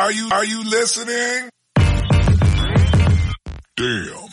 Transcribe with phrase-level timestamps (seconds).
[0.00, 1.50] Are you, are you listening?
[3.74, 4.28] Damn.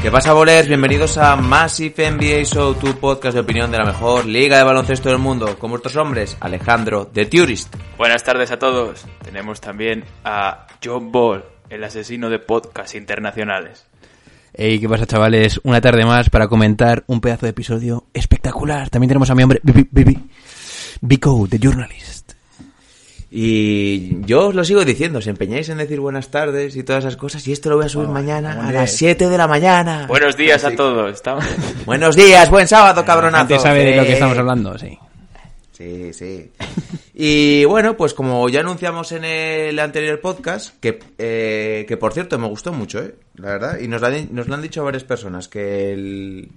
[0.00, 0.68] ¿Qué pasa, bolers?
[0.68, 5.10] Bienvenidos a Massive NBA Show, tu podcast de opinión de la mejor liga de baloncesto
[5.10, 5.58] del mundo.
[5.58, 7.76] Con vuestros hombres, Alejandro, The Tourist.
[7.98, 9.04] Buenas tardes a todos.
[9.22, 13.86] Tenemos también a John Ball, el asesino de podcasts internacionales.
[14.54, 15.60] Hey, ¿qué pasa, chavales?
[15.62, 18.88] Una tarde más para comentar un pedazo de episodio espectacular.
[18.90, 20.18] También tenemos a mi hombre, Bibi, Bibi,
[21.00, 22.32] Bico, The Journalist.
[23.30, 27.16] Y yo os lo sigo diciendo, os empeñáis en decir buenas tardes y todas esas
[27.18, 30.06] cosas, y esto lo voy a subir mañana a las 7 de la mañana.
[30.08, 31.12] Buenos días a todos.
[31.12, 31.44] Estamos...
[31.86, 33.42] Buenos días, buen sábado, cabronazo.
[33.42, 34.98] Antes sabe de lo que estamos hablando, sí.
[35.72, 36.50] Sí, sí.
[37.14, 42.38] Y bueno, pues como ya anunciamos en el anterior podcast, que, eh, que por cierto
[42.38, 43.14] me gustó mucho, ¿eh?
[43.34, 46.48] La verdad, y nos, la han- nos lo han dicho varias personas, que el-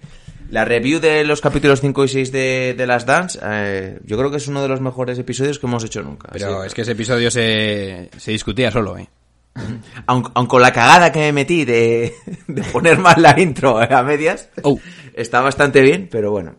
[0.52, 4.30] la review de los capítulos 5 y 6 de, de Las Dance, eh, yo creo
[4.30, 6.30] que es uno de los mejores episodios que hemos hecho nunca.
[6.32, 9.10] Pero Así- es que ese episodio se, se discutía solo, ¿eh?
[10.08, 12.14] aun, aun con la cagada que me metí de,
[12.48, 14.80] de poner mal la intro a medias, Oh.
[15.14, 16.56] está bastante bien, pero bueno.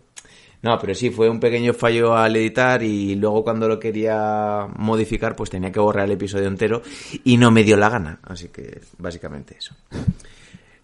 [0.63, 5.35] No, pero sí, fue un pequeño fallo al editar y luego cuando lo quería modificar,
[5.35, 6.83] pues tenía que borrar el episodio entero
[7.25, 8.21] y no me dio la gana.
[8.23, 9.75] Así que básicamente eso.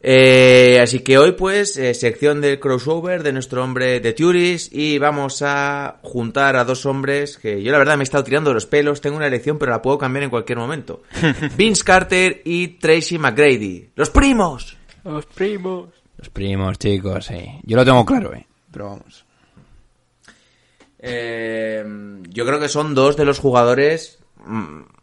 [0.01, 4.99] Eh, así que hoy pues eh, sección del crossover de nuestro hombre de Turis y
[4.99, 8.55] vamos a juntar a dos hombres que yo la verdad me he estado tirando de
[8.55, 11.03] los pelos, tengo una elección pero la puedo cambiar en cualquier momento.
[11.57, 13.91] Vince Carter y Tracy McGrady.
[13.97, 14.77] ¡Los primos!
[15.05, 15.89] Los primos.
[16.17, 17.61] Los primos, chicos, sí.
[17.65, 18.47] Yo lo tengo claro, ¿eh?
[18.71, 19.25] Pero vamos.
[20.99, 21.85] Eh,
[22.29, 24.19] yo creo que son dos de los jugadores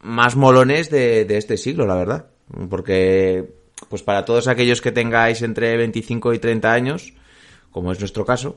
[0.02, 2.26] más molones de, de este siglo, la verdad.
[2.68, 3.55] Porque,
[3.88, 7.12] pues para todos aquellos que tengáis entre 25 y 30 años,
[7.70, 8.54] como es nuestro caso,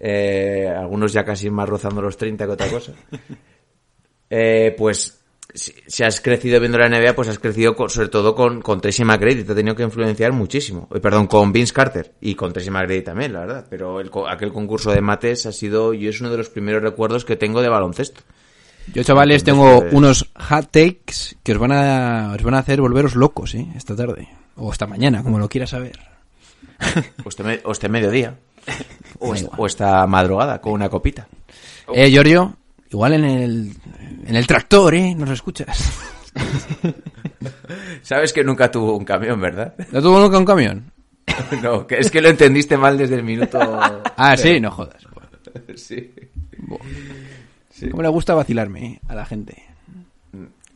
[0.00, 2.92] eh, algunos ya casi más rozando los 30 que otra cosa,
[4.30, 5.20] eh, pues
[5.54, 8.80] si, si has crecido viendo la NBA, pues has crecido con- sobre todo con, con
[8.80, 10.88] Tracy McGrady, te ha tenido que influenciar muchísimo.
[10.94, 13.66] Eh, perdón, con Vince Carter y con Tracy McGrady también, la verdad.
[13.70, 16.82] Pero el, co- aquel concurso de mates ha sido, yo es uno de los primeros
[16.82, 18.20] recuerdos que tengo de baloncesto.
[18.92, 23.14] Yo, chavales, tengo unos hot takes que os van a, os van a hacer volveros
[23.16, 23.66] locos, ¿eh?
[23.74, 24.28] Esta tarde.
[24.58, 25.98] O esta mañana, como lo quieras saber.
[27.24, 28.34] O este, me- o este mediodía.
[29.20, 31.26] O, o esta madrugada con una copita.
[31.92, 32.54] Eh, Giorgio,
[32.90, 33.72] igual en el,
[34.26, 35.12] en el tractor, ¿eh?
[35.16, 35.90] Nos escuchas.
[38.02, 39.74] Sabes que nunca tuvo un camión, ¿verdad?
[39.92, 40.92] ¿No tuvo nunca un camión?
[41.62, 43.58] no, que es que lo entendiste mal desde el minuto...
[43.60, 45.02] Ah, sí, no jodas.
[45.74, 46.12] sí.
[47.90, 49.00] Cómo le gusta vacilarme ¿eh?
[49.08, 49.64] a la gente.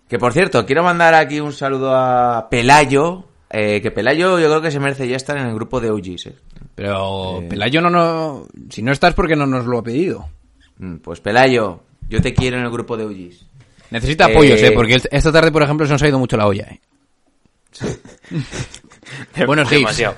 [0.09, 3.25] Que por cierto, quiero mandar aquí un saludo a Pelayo.
[3.53, 6.27] Eh, que Pelayo yo creo que se merece ya estar en el grupo de OGs.
[6.27, 6.35] eh.
[6.75, 8.47] Pero Pelayo no, no...
[8.71, 10.27] Si no estás porque no nos lo ha pedido.
[10.79, 13.47] Mm, Pues Pelayo, yo te quiero en el grupo de OGs.
[13.91, 14.73] Necesita Eh, apoyos, ¿eh?
[14.73, 16.81] Porque esta tarde, por ejemplo, se nos ha ido mucho la olla, ¿eh?
[19.47, 19.69] Buenos.
[19.71, 20.17] Demasiado.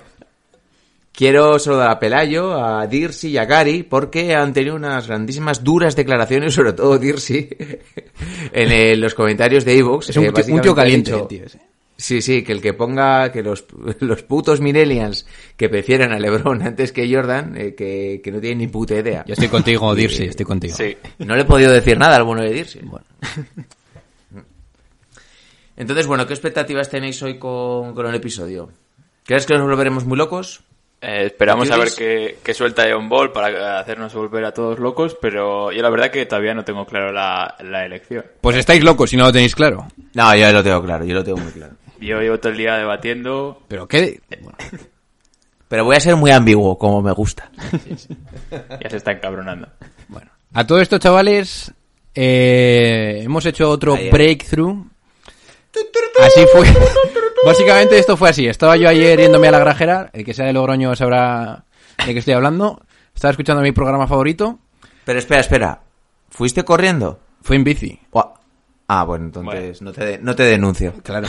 [1.13, 5.95] Quiero saludar a Pelayo, a Dirsi y a Gary porque han tenido unas grandísimas duras
[5.95, 7.49] declaraciones, sobre todo Dirsi,
[8.53, 10.11] en eh, los comentarios de Evox.
[10.11, 11.61] Es un, tío- un tío caliente, tío ese.
[11.97, 13.67] Sí, sí, que el que ponga que los,
[14.01, 18.59] los putos millennials que prefieren a LeBron antes que Jordan, eh, que, que no tienen
[18.59, 19.25] ni puta idea.
[19.27, 20.77] Yo estoy contigo, Dirsi, estoy contigo.
[20.77, 20.97] Sí.
[21.19, 22.81] No le he podido decir nada al bueno de Dirsi.
[22.83, 23.07] Bueno.
[25.77, 28.71] Entonces, bueno, ¿qué expectativas tenéis hoy con, con el episodio?
[29.25, 30.63] ¿Crees que nos volveremos muy locos?
[31.01, 35.17] Eh, esperamos a ver qué, qué suelta John Ball para hacernos volver a todos locos,
[35.21, 38.25] pero yo la verdad que todavía no tengo claro la, la elección.
[38.41, 39.87] Pues estáis locos si no lo tenéis claro.
[40.15, 41.75] No, yo lo tengo claro, yo lo tengo muy claro.
[42.05, 43.63] Yo llevo todo el día debatiendo.
[43.69, 44.21] Pero qué...
[44.41, 44.57] Bueno,
[45.69, 47.51] Pero voy a ser muy ambiguo, como me gusta.
[48.83, 49.69] Ya se está encabronando.
[50.09, 50.31] bueno.
[50.53, 51.73] A todo esto, chavales,
[52.15, 54.13] eh, hemos hecho otro Ayer.
[54.13, 54.85] breakthrough.
[56.21, 56.67] Así fue.
[57.45, 58.47] Básicamente esto fue así.
[58.47, 60.11] Estaba yo ayer yéndome a la grajera.
[60.13, 61.65] El que sea de Logroño sabrá
[62.07, 62.81] de qué estoy hablando.
[63.15, 64.59] Estaba escuchando mi programa favorito.
[65.05, 65.81] Pero espera, espera.
[66.31, 67.19] ¿Fuiste corriendo?
[67.43, 68.01] Fue en bici.
[68.13, 68.33] Buah.
[68.89, 70.93] Ah, bueno, entonces No, te, de- no te denuncio.
[71.03, 71.29] Claro.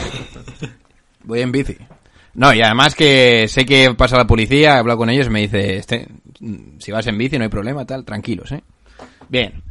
[1.24, 1.76] Voy en bici.
[2.34, 5.40] No, y además que sé que pasa la policía, he hablado con ellos y me
[5.40, 6.06] dice, este,
[6.78, 8.62] si vas en bici no hay problema, tal, tranquilos, ¿eh?
[9.28, 9.62] Bien.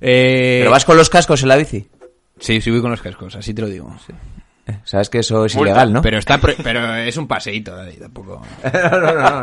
[0.00, 1.88] Eh, ¿Pero vas con los cascos en la bici?
[2.40, 3.94] Sí, sí voy con los cascos, así te lo digo.
[4.66, 5.70] Eh, Sabes que eso es Multa.
[5.70, 6.02] ilegal, ¿no?
[6.02, 8.42] Pero está, pero es un paseíto, Daddy, tampoco.
[8.72, 9.40] no, no, no,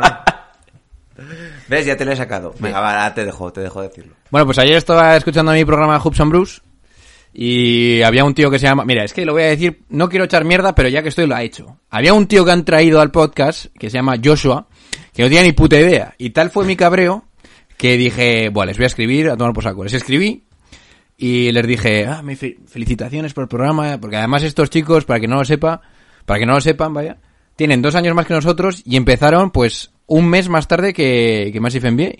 [1.68, 1.86] ¿Ves?
[1.86, 2.54] Ya te lo he sacado.
[2.58, 4.14] Venga, va, te dejo, te dejo decirlo.
[4.30, 6.60] Bueno, pues ayer estaba escuchando mi programa and Bruce
[7.34, 8.84] y había un tío que se llama...
[8.84, 11.26] Mira, es que lo voy a decir, no quiero echar mierda, pero ya que estoy
[11.26, 11.78] lo ha hecho.
[11.90, 14.66] Había un tío que han traído al podcast que se llama Joshua,
[15.14, 16.14] que no tenía ni puta idea.
[16.18, 17.24] Y tal fue mi cabreo
[17.78, 19.82] que dije, bueno, les voy a escribir a tomar por saco.
[19.84, 20.44] Les escribí
[21.16, 25.20] y les dije, ah, me fe- felicitaciones por el programa, porque además estos chicos, para
[25.20, 25.80] que no lo sepa,
[26.26, 27.18] para que no lo sepan, vaya,
[27.56, 31.60] tienen dos años más que nosotros y empezaron pues un mes más tarde que, que
[31.60, 32.12] Massive NBA.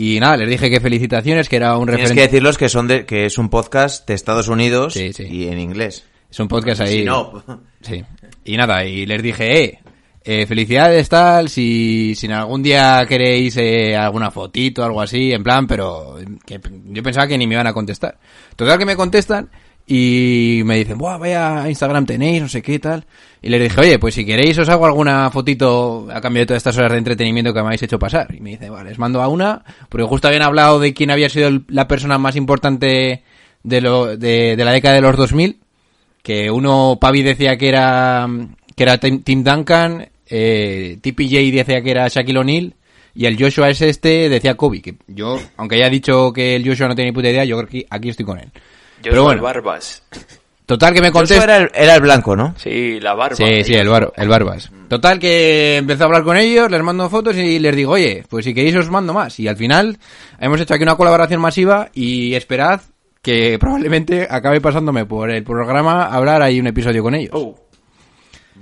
[0.00, 2.22] Y nada, les dije que felicitaciones, que era un Tienes referente.
[2.22, 5.24] que decirlos que son de, que es un podcast de Estados Unidos Sí, sí.
[5.24, 6.06] y en inglés.
[6.30, 7.00] Es un podcast ahí.
[7.00, 7.42] Si no,
[7.82, 8.04] Sí.
[8.44, 9.78] Y nada, y les dije, eh,
[10.24, 15.42] eh, felicidades tal, si, si en algún día queréis eh, alguna fotito, algo así, en
[15.42, 16.16] plan, pero
[16.46, 18.18] que yo pensaba que ni me iban a contestar.
[18.54, 19.50] Total que me contestan
[19.90, 23.06] y me dicen, buah, vaya Instagram tenéis, no sé qué tal.
[23.40, 26.58] Y les dije, oye, pues si queréis os hago alguna fotito a cambio de todas
[26.60, 28.34] estas horas de entretenimiento que me habéis hecho pasar.
[28.34, 31.30] Y me dice, vale, les mando a una, porque justo habían hablado de quién había
[31.30, 33.22] sido la persona más importante
[33.62, 35.58] de, lo, de, la década de los 2000
[36.22, 38.28] que uno Pavi decía que era
[38.76, 42.74] que era Tim, Tim Duncan, eh, TPJ decía que era Shaquille O'Neal
[43.14, 46.88] y el Joshua es este decía Kobe, que yo aunque haya dicho que el Joshua
[46.88, 48.52] no tenía ni puta idea, yo creo que aquí estoy con él.
[49.02, 50.02] Yo Pero soy bueno, Barbas.
[50.66, 52.54] total que me contesta era el, era el blanco, ¿no?
[52.56, 53.36] Sí, la barba.
[53.36, 54.70] Sí, sí, el, bar, el Barbas.
[54.88, 58.44] Total que empecé a hablar con ellos, les mando fotos y les digo, oye, pues
[58.44, 59.38] si queréis os mando más.
[59.40, 59.98] Y al final
[60.40, 62.80] hemos hecho aquí una colaboración masiva y esperad
[63.22, 67.30] que probablemente acabe pasándome por el programa a hablar ahí un episodio con ellos.
[67.34, 67.54] Oh,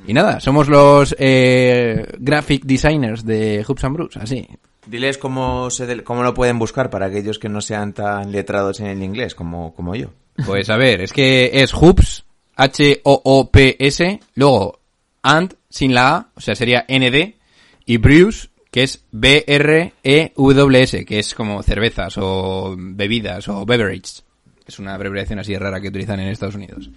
[0.07, 4.47] Y nada, somos los eh, graphic designers de Hoops and Brews, así.
[4.87, 8.87] Diles cómo, se cómo lo pueden buscar para aquellos que no sean tan letrados en
[8.87, 10.11] el inglés como, como yo.
[10.45, 12.25] Pues a ver, es que es Hoops,
[12.57, 14.81] H-O-O-P-S, luego
[15.23, 17.37] and sin la A, o sea, sería N-D,
[17.85, 24.23] y Brews, que es B-R-E-W-S, que es como cervezas o bebidas o beverage.
[24.67, 26.91] Es una abreviación así rara que utilizan en Estados Unidos.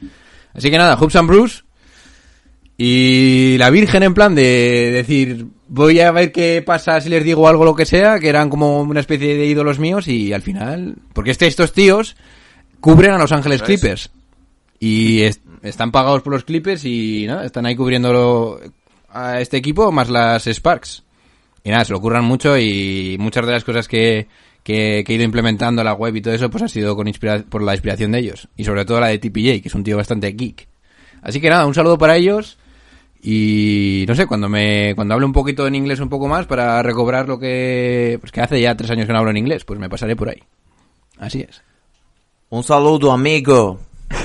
[0.54, 1.66] Así que nada, Hoops and Brews.
[2.78, 7.48] Y la Virgen en plan de decir, voy a ver qué pasa si les digo
[7.48, 10.96] algo lo que sea, que eran como una especie de ídolos míos y al final,
[11.14, 12.16] porque este, estos tíos
[12.80, 14.10] cubren a Los Ángeles Clippers.
[14.80, 18.60] Y es- están pagados por los Clippers y nada, están ahí cubriendo
[19.10, 21.04] a este equipo más las Sparks.
[21.64, 24.28] Y nada, se lo curran mucho y muchas de las cosas que,
[24.64, 27.08] que, que he ido implementando en la web y todo eso, pues ha sido con
[27.08, 28.48] inspira- por la inspiración de ellos.
[28.56, 30.68] Y sobre todo la de TPJ, que es un tío bastante geek.
[31.22, 32.58] Así que nada, un saludo para ellos.
[33.22, 36.82] Y no sé, cuando me cuando hable un poquito en inglés un poco más para
[36.82, 39.78] recobrar lo que pues que hace ya tres años que no hablo en inglés, pues
[39.78, 40.42] me pasaré por ahí.
[41.18, 41.62] Así es.
[42.50, 43.80] Un saludo, amigo.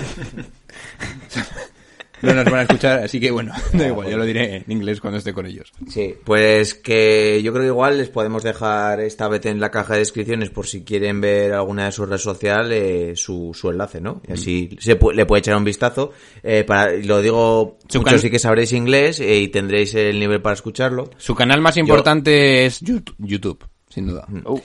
[2.23, 4.99] No nos van a escuchar, así que bueno, da igual, yo lo diré en inglés
[4.99, 5.71] cuando esté con ellos.
[5.91, 9.93] Sí, pues que yo creo que igual les podemos dejar esta vez en la caja
[9.93, 14.01] de descripciones por si quieren ver alguna de sus redes sociales eh, su, su enlace,
[14.01, 14.23] ¿no?
[14.27, 16.13] Y así se pu- le puede echar un vistazo.
[16.43, 20.41] Eh, para, lo digo, Su muchos sí que sabréis inglés eh, y tendréis el nivel
[20.41, 21.11] para escucharlo.
[21.19, 24.27] Su canal más importante es Yout- YouTube, sin duda.
[24.47, 24.63] oh.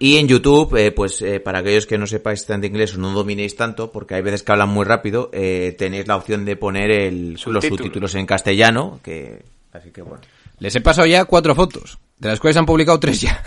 [0.00, 3.12] Y en YouTube, eh, pues eh, para aquellos que no sepáis tanto inglés o no
[3.12, 6.90] dominéis tanto, porque hay veces que hablan muy rápido, eh, tenéis la opción de poner
[6.90, 7.64] el, los Subtítulos.
[7.64, 9.42] subtítulos en castellano, que
[9.72, 10.22] así que bueno.
[10.60, 13.42] Les he pasado ya cuatro fotos, de las cuales han publicado tres ya.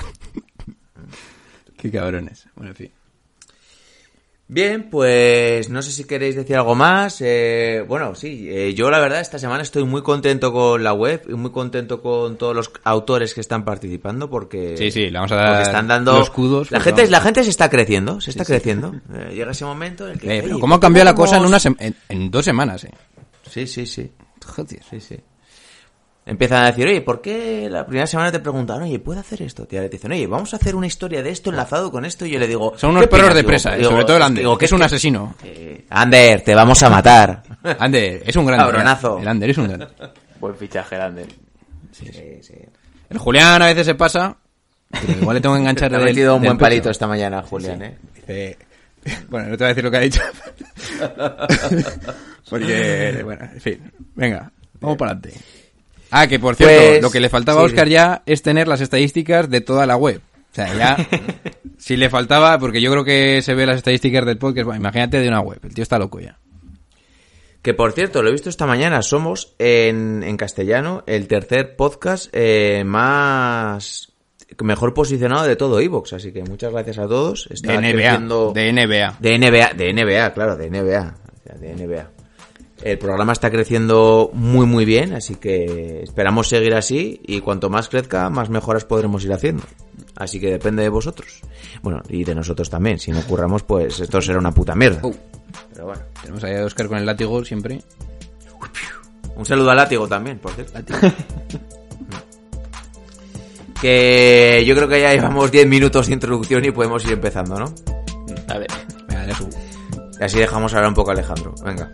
[1.77, 2.45] Qué cabrones.
[2.56, 2.92] Bueno, en fin.
[4.53, 7.21] Bien, pues no sé si queréis decir algo más.
[7.21, 11.24] Eh, bueno, sí, eh, yo la verdad esta semana estoy muy contento con la web
[11.30, 15.31] y muy contento con todos los autores que están participando porque Sí, sí, le vamos
[15.31, 17.12] a dar están dando los kudos, La pues gente, vamos.
[17.12, 18.94] la gente se está creciendo, se está creciendo.
[19.13, 21.06] Eh, llega ese momento en el que Eh, pero "Oye, ¿cómo ha ¿por qué cambiado
[21.06, 22.92] la cosa en, hacemos-?" una en, en dos semanas, eh?
[23.49, 24.11] Sí, sí, sí.
[24.45, 24.81] Joder.
[24.90, 25.16] Sí, sí.
[26.23, 29.66] Empiezan a decir, oye, ¿por qué la primera semana te preguntaron, oye, ¿puede hacer esto?
[29.66, 32.25] Tía, le dicen, oye, vamos a hacer una historia de esto enlazado con esto.
[32.28, 33.35] Y yo le digo, Son unos "¿Qué perros opinas?".
[33.37, 35.35] de presa, eh, digo, sobre todo el Ander, digo, que es "¿Qué- un asesino.
[35.44, 37.42] Eh, Ander, te vamos a matar.
[37.80, 38.66] Ander, es un grande.
[38.71, 39.18] Cabronazo.
[39.19, 39.87] El Ander es un grande.
[40.40, 41.25] Buen fichaje grande.
[41.92, 42.06] Sí,
[42.42, 42.54] sí.
[43.09, 44.37] El Julián a veces se pasa,
[44.92, 46.66] pero igual le tengo que enganchar Te ha del- metido un del buen pecho.
[46.69, 47.97] palito esta mañana, Julián, ¿eh?
[48.16, 48.57] Dice-
[49.28, 50.21] Bueno, no te voy a decir lo que ha dicho.
[52.49, 53.92] Porque, bueno, en fin.
[54.16, 55.40] Venga, vamos para adelante.
[56.11, 57.63] Ah, que por cierto, Pues, lo que le faltaba a.
[57.63, 60.21] Oscar ya es tener las estadísticas de toda la web.
[60.51, 60.97] O sea, ya...
[61.77, 65.19] si le faltaba, porque yo creo que se ve las estadísticas del podcast, bueno, imagínate
[65.19, 65.59] de una web.
[65.63, 66.37] El tío está loco ya.
[67.61, 72.27] Que por cierto, lo he visto esta mañana, somos en, en castellano el tercer podcast
[72.33, 74.07] eh, más
[74.63, 77.47] mejor posicionado de todo Evox, así que muchas gracias a todos.
[77.51, 77.91] Está De NBA.
[77.94, 79.18] creciendo- De NBA.
[79.19, 81.15] De NBA, de NBA, claro, de NBA.
[81.59, 82.09] De NBA.
[82.81, 87.90] El programa está creciendo muy muy bien, así que esperamos seguir así y cuanto más
[87.90, 89.64] crezca, más mejoras podremos ir haciendo.
[90.16, 91.42] Así que depende de vosotros.
[91.83, 93.00] Bueno, y de nosotros también.
[93.00, 95.00] Si no curramos, pues esto será una puta mierda.
[95.04, 95.16] Uh.
[95.73, 96.02] Pero bueno.
[96.21, 97.81] Tenemos ahí a Oscar con el látigo siempre.
[99.35, 100.80] Un saludo al látigo también, por cierto.
[103.81, 107.73] que yo creo que ya llevamos 10 minutos de introducción y podemos ir empezando, ¿no?
[108.47, 108.68] A ver.
[109.07, 109.35] Venga,
[110.19, 111.56] así dejamos hablar un poco a Alejandro.
[111.64, 111.92] Venga.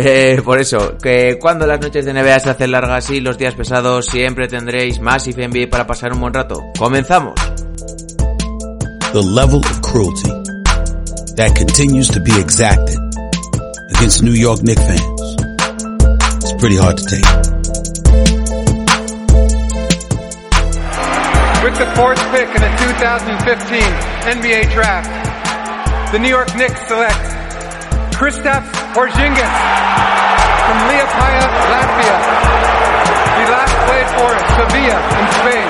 [0.00, 3.54] Eh, por eso, que cuando las noches de NBA se hacen largas y los días
[3.54, 6.62] pesados, siempre tendréis Massive NBA para pasar un buen rato.
[6.78, 7.34] ¡Comenzamos!
[9.12, 10.30] The level of cruelty
[11.34, 12.98] that continues to be exacted
[13.96, 15.20] against New York Knicks fans
[16.44, 17.24] is pretty hard to take.
[21.64, 23.80] With the fourth pick in the 2015
[24.38, 27.37] NBA Draft, the New York Knicks select
[28.18, 29.54] Kristaps Porzingis
[30.66, 32.16] from Liepaja, Latvia.
[33.38, 35.68] He last played for Sevilla in Spain.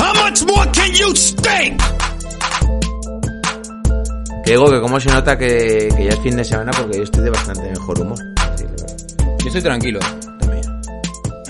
[0.00, 1.80] How much more can you stink?
[4.44, 7.24] Digo que como se nota que, que ya es fin de semana porque yo estoy
[7.24, 8.18] de bastante mejor humor.
[9.40, 10.23] Yo estoy tranquilo, eh.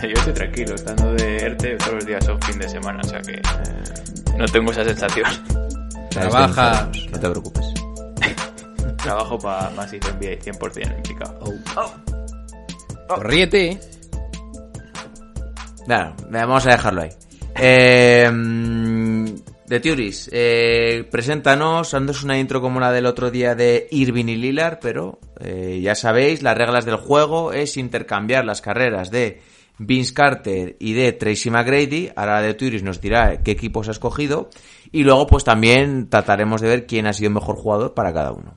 [0.06, 3.20] Yo estoy tranquilo, estando de ERTE todos los días son fin de semana, o sea
[3.22, 3.40] que
[4.36, 5.26] no tengo esa sensación.
[6.10, 6.90] Trabaja.
[7.10, 7.74] No te preocupes.
[9.02, 11.40] Trabajo para Massive NBA 100% implicado.
[13.20, 13.80] Ríete, eh.
[15.86, 17.10] Claro, vamos a dejarlo ahí.
[17.56, 18.30] Eh,
[19.66, 24.36] de Turis, eh, preséntanos, andas una intro como la del otro día de Irving y
[24.36, 29.40] Lillard, pero eh, ya sabéis, las reglas del juego es intercambiar las carreras de
[29.78, 32.10] Vince Carter y de Tracy McGrady.
[32.16, 34.50] Ahora de Turis nos dirá qué equipos ha escogido.
[34.92, 38.32] Y luego, pues también trataremos de ver quién ha sido el mejor jugador para cada
[38.32, 38.56] uno.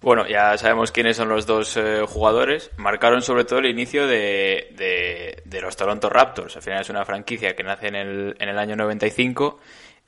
[0.00, 2.70] Bueno, ya sabemos quiénes son los dos eh, jugadores.
[2.76, 6.56] Marcaron sobre todo el inicio de, de- de los Toronto Raptors.
[6.56, 9.58] Al final es una franquicia que nace en el, en el año 95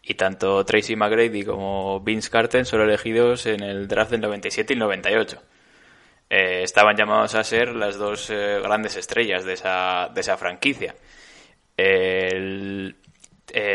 [0.02, 4.74] y tanto Tracy McGrady como Vince Carter son elegidos en el draft del 97 y
[4.74, 5.40] el 98.
[6.28, 10.94] Eh, estaban llamados a ser las dos eh, grandes estrellas de esa, de esa franquicia.
[11.76, 12.92] Eh,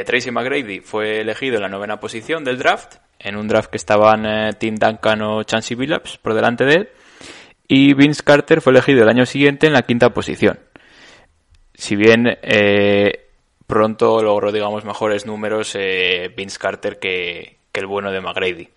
[0.06, 4.54] Tracy McGrady fue elegido en la novena posición del draft, en un draft que estaban
[4.60, 6.90] Tim Duncan o Chansey Billups por delante de él,
[7.68, 10.60] y Vince Carter fue elegido el año siguiente en la quinta posición.
[11.74, 12.38] Si bien
[13.66, 15.76] pronto logró, digamos, mejores números
[16.36, 18.70] Vince Carter que, que el bueno de McGrady.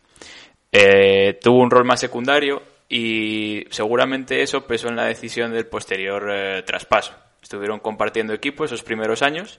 [1.43, 2.63] Tuvo un rol más secundario
[2.97, 7.13] y seguramente eso pesó en la decisión del posterior eh, traspaso.
[7.43, 9.59] Estuvieron compartiendo equipo esos primeros años,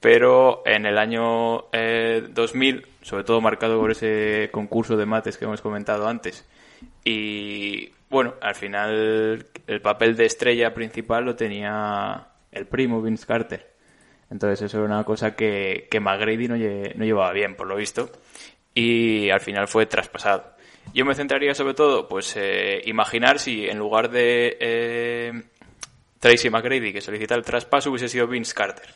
[0.00, 5.44] pero en el año eh, 2000, sobre todo marcado por ese concurso de mates que
[5.44, 6.44] hemos comentado antes,
[7.04, 13.70] y bueno, al final el papel de estrella principal lo tenía el primo Vince Carter.
[14.28, 18.10] Entonces eso era una cosa que, que McGrady no llevaba bien, por lo visto,
[18.74, 20.58] y al final fue traspasado.
[20.92, 25.42] Yo me centraría sobre todo, pues, eh, imaginar si en lugar de eh,
[26.18, 28.88] Tracy McGrady, que solicita el traspaso, hubiese sido Vince Carter.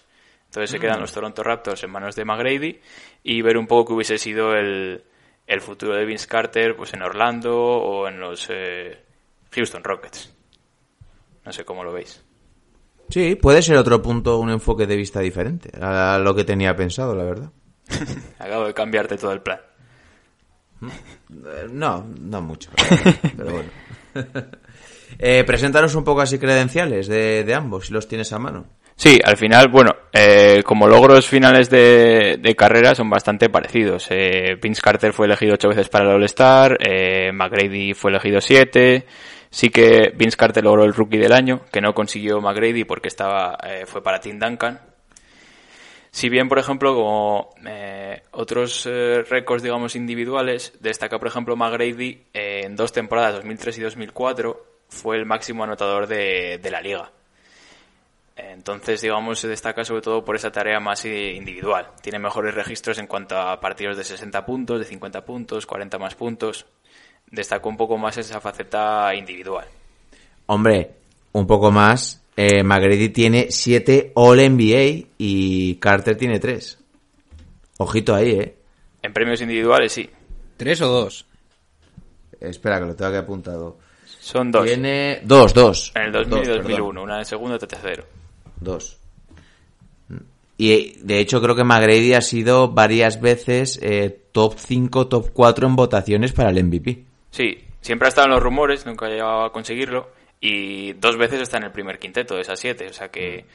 [0.46, 2.80] Entonces se quedan los Toronto Raptors en manos de McGrady
[3.24, 5.02] y ver un poco que hubiese sido el,
[5.46, 9.02] el futuro de Vince Carter pues en Orlando o en los eh,
[9.50, 10.32] Houston Rockets.
[11.44, 12.22] No sé cómo lo veis.
[13.08, 17.14] Sí, puede ser otro punto, un enfoque de vista diferente a lo que tenía pensado,
[17.14, 17.50] la verdad.
[18.38, 19.60] Acabo de cambiarte todo el plan.
[21.72, 22.70] No, no mucho,
[23.36, 23.70] pero bueno.
[25.16, 28.64] Eh, preséntanos un poco así credenciales de, de ambos, si los tienes a mano.
[28.96, 34.06] Sí, al final, bueno, eh, como logros finales de, de carrera son bastante parecidos.
[34.10, 39.06] Eh, Vince Carter fue elegido ocho veces para el All-Star, eh, McGrady fue elegido siete.
[39.50, 43.56] Sí que Vince Carter logró el Rookie del año, que no consiguió McGrady porque estaba
[43.64, 44.80] eh, fue para Tim Duncan.
[46.14, 52.26] Si bien, por ejemplo, como eh, otros eh, récords, digamos, individuales, destaca, por ejemplo, McGrady
[52.32, 57.10] eh, en dos temporadas, 2003 y 2004, fue el máximo anotador de, de la liga.
[58.36, 61.88] Entonces, digamos, se destaca sobre todo por esa tarea más individual.
[62.00, 66.14] Tiene mejores registros en cuanto a partidos de 60 puntos, de 50 puntos, 40 más
[66.14, 66.64] puntos.
[67.28, 69.66] Destacó un poco más esa faceta individual.
[70.46, 70.92] Hombre,
[71.32, 72.23] un poco más.
[72.36, 76.78] Eh, McGrady tiene 7 All NBA y Carter tiene 3.
[77.78, 78.56] Ojito ahí, eh.
[79.02, 80.08] En premios individuales, sí.
[80.56, 81.26] ¿Tres o dos?
[82.40, 83.78] Espera, que lo tengo aquí apuntado.
[84.06, 84.64] Son dos.
[84.64, 85.20] Tiene.
[85.24, 85.92] Dos, dos.
[85.94, 86.62] En el 2000 y Dos, perdón.
[86.62, 87.02] 2001.
[87.02, 88.04] Una en segundo, otra en tercero.
[88.60, 88.98] Dos.
[90.56, 95.66] Y de hecho creo que McGrady ha sido varias veces eh, top 5, top 4
[95.66, 97.04] en votaciones para el MVP.
[97.30, 100.08] Sí, siempre ha estado en los rumores, nunca ha llegado a conseguirlo.
[100.46, 102.86] Y dos veces está en el primer quinteto de esas siete.
[102.86, 103.46] O sea que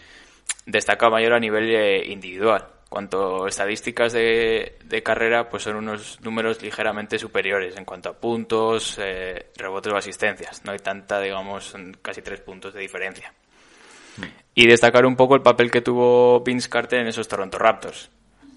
[0.65, 2.65] destaca mayor a nivel eh, individual.
[2.89, 8.13] Cuanto a estadísticas de, de carrera, pues son unos números ligeramente superiores en cuanto a
[8.13, 10.65] puntos, eh, rebotes o asistencias.
[10.65, 13.31] No hay tanta, digamos, son casi tres puntos de diferencia.
[14.55, 18.09] Y destacar un poco el papel que tuvo Vince Carter en esos Toronto Raptors.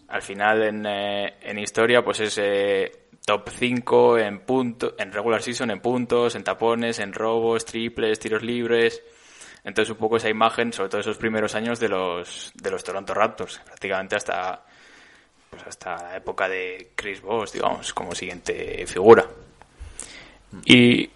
[0.09, 2.91] Al final, en, eh, en historia, pues es eh,
[3.25, 8.43] top 5 en punto, en regular season, en puntos, en tapones, en robos, triples, tiros
[8.43, 9.03] libres.
[9.65, 13.15] Entonces, un poco esa imagen, sobre todo esos primeros años de los, de los Toronto
[13.15, 14.65] Raptors, prácticamente hasta,
[15.51, 19.25] pues hasta la época de Chris Bosh, digamos, como siguiente figura.
[20.65, 21.09] Y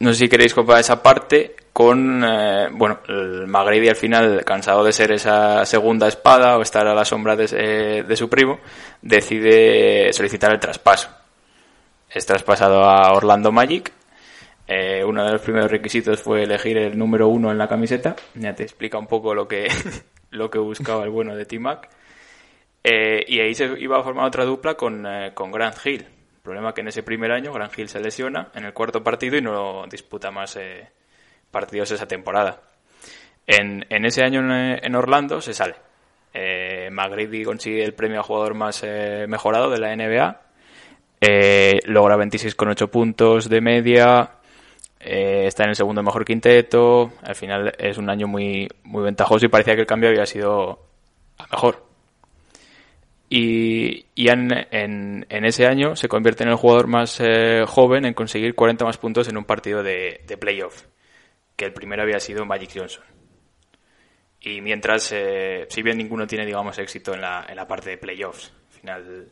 [0.00, 4.84] no sé si queréis comparar esa parte con, eh, bueno, el McGrady al final, cansado
[4.84, 8.58] de ser esa segunda espada o estar a la sombra de, su primo,
[9.02, 11.08] decide solicitar el traspaso.
[12.10, 13.92] Es traspasado a Orlando Magic.
[14.66, 18.16] Eh, uno de los primeros requisitos fue elegir el número uno en la camiseta.
[18.34, 19.68] Ya te explica un poco lo que,
[20.30, 21.88] lo que buscaba el bueno de T-Mac.
[22.82, 26.17] Eh, y ahí se iba a formar otra dupla con, con Grant Hill.
[26.48, 29.42] Problema que en ese primer año Grant Hill se lesiona en el cuarto partido y
[29.42, 30.88] no disputa más eh,
[31.50, 32.62] partidos esa temporada.
[33.46, 35.74] En, en ese año en, en Orlando se sale.
[36.32, 40.40] Eh, McGrady consigue el premio a jugador más eh, mejorado de la NBA.
[41.20, 44.30] Eh, logra 26,8 puntos de media.
[45.00, 47.12] eh, está en el segundo mejor quinteto.
[47.24, 50.86] Al final es un año muy, muy ventajoso y parecía que el cambio había sido
[51.36, 51.87] a mejor.
[53.30, 58.04] Y, y en, en, en ese año se convierte en el jugador más eh, joven
[58.06, 60.84] en conseguir 40 más puntos en un partido de, de playoff,
[61.56, 63.04] que el primero había sido Magic Johnson.
[64.40, 67.98] Y mientras, eh, si bien ninguno tiene, digamos, éxito en la, en la parte de
[67.98, 69.28] playoffs, al final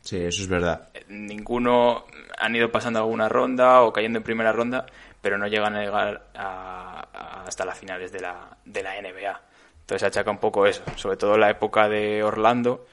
[0.00, 0.88] Sí, eso es verdad.
[1.08, 2.06] ninguno
[2.38, 4.86] han ido pasando alguna ronda o cayendo en primera ronda,
[5.20, 9.42] pero no llegan a llegar a- a- hasta las finales de la, de la NBA.
[9.80, 12.86] Entonces achaca un poco eso, sobre todo la época de Orlando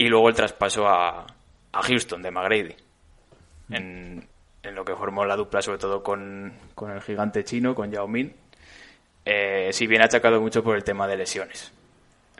[0.00, 1.26] y luego el traspaso a,
[1.72, 2.74] a Houston de McGrady.
[3.68, 4.26] En,
[4.62, 8.08] en lo que formó la dupla, sobre todo con, con el gigante chino, con Yao
[8.08, 8.34] Min.
[9.26, 11.70] Eh, si bien achacado mucho por el tema de lesiones.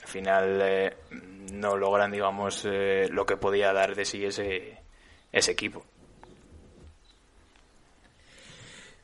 [0.02, 0.96] Al final eh,
[1.52, 4.78] no logran, digamos, eh, lo que podía dar de sí ese,
[5.30, 5.84] ese equipo.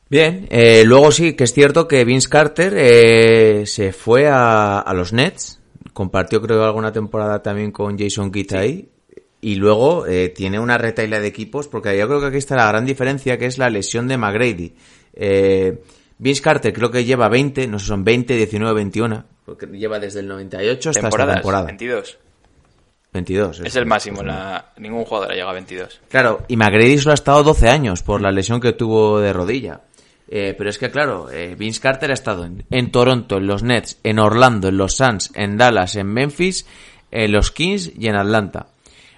[0.09, 0.47] Bien,
[0.85, 5.59] luego sí que es cierto que Vince Carter se fue a, a los Nets,
[5.97, 8.87] compartió creo alguna temporada también con Jason Kidd ahí,
[9.41, 12.67] y luego eh, tiene una retaila de equipos, porque yo creo que aquí está la
[12.67, 14.75] gran diferencia, que es la lesión de McGrady.
[15.15, 15.81] Eh,
[16.19, 20.19] Vince Carter creo que lleva 20, no sé, son 20, 19, 21, porque lleva desde
[20.19, 21.65] el 98 hasta esta Temporadas, temporada.
[21.65, 22.17] 22.
[23.13, 23.59] 22.
[23.61, 26.01] Es el máximo, la, ningún jugador ha llegado a 22.
[26.09, 29.81] Claro, y McGrady solo ha estado 12 años por la lesión que tuvo de rodilla.
[30.29, 33.63] Eh, pero es que, claro, eh, Vince Carter ha estado en, en Toronto, en los
[33.63, 36.65] Nets, en Orlando, en los Suns, en Dallas, en Memphis,
[37.11, 38.67] en los Kings y en Atlanta.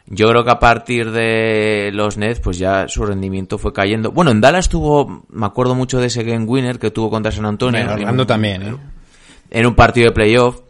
[0.05, 4.11] Yo creo que a partir de los Nets, pues ya su rendimiento fue cayendo.
[4.11, 7.45] Bueno, en Dallas tuvo, me acuerdo mucho de ese game winner que tuvo contra San
[7.45, 7.79] Antonio.
[7.79, 8.75] En Orlando también, ¿eh?
[9.51, 10.61] en un partido de playoff.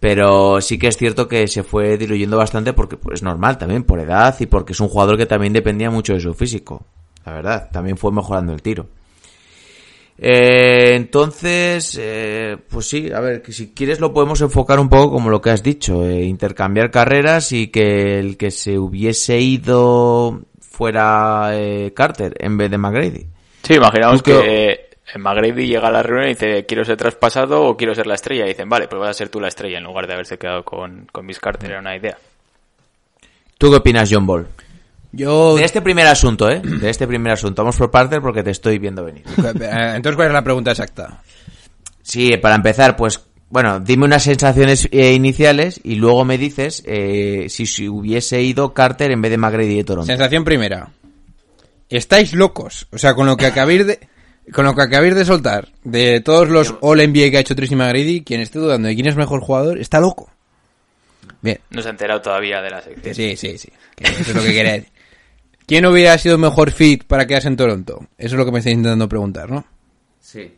[0.00, 3.84] Pero sí que es cierto que se fue diluyendo bastante porque pues, es normal también,
[3.84, 6.84] por edad y porque es un jugador que también dependía mucho de su físico.
[7.24, 8.86] La verdad, también fue mejorando el tiro.
[10.18, 15.10] Eh, entonces, eh, pues sí, a ver, que si quieres lo podemos enfocar un poco
[15.12, 20.40] como lo que has dicho, eh, intercambiar carreras y que el que se hubiese ido
[20.60, 23.26] fuera eh, Carter en vez de McGrady.
[23.62, 27.62] Sí, imaginamos que- que eh, McGrady llega a la reunión y dice, quiero ser traspasado
[27.62, 28.44] o quiero ser la estrella.
[28.44, 30.64] Y dicen, vale, pues vas a ser tú la estrella en lugar de haberse quedado
[30.64, 31.70] con, con Miss Carter.
[31.70, 32.16] Era una idea.
[33.58, 34.46] ¿Tú qué opinas, John Ball?
[35.16, 35.56] Yo...
[35.56, 36.60] De este primer asunto, ¿eh?
[36.60, 37.62] De este primer asunto.
[37.62, 39.24] Vamos por partes porque te estoy viendo venir.
[39.36, 41.22] Eh, Entonces, ¿cuál es la pregunta exacta?
[42.02, 47.46] Sí, para empezar, pues, bueno, dime unas sensaciones eh, iniciales y luego me dices eh,
[47.48, 50.06] si, si hubiese ido Carter en vez de McGrady de Toronto.
[50.06, 50.90] Sensación primera.
[51.88, 52.88] Estáis locos.
[52.90, 54.00] O sea, con lo que acabáis de...
[54.52, 57.76] Con lo que acabáis de soltar de todos los All NBA que ha hecho Tracy
[57.76, 60.30] McGrady, quien esté dudando de quién es mejor jugador, está loco.
[61.40, 61.60] Bien.
[61.70, 63.14] No se ha enterado todavía de la sección.
[63.14, 63.70] Sí, sí, sí.
[63.96, 64.93] Que Eso es lo que quería decir.
[65.66, 68.06] ¿Quién hubiera sido mejor fit para quedarse en Toronto?
[68.18, 69.64] Eso es lo que me estáis intentando preguntar, ¿no?
[70.20, 70.52] Sí.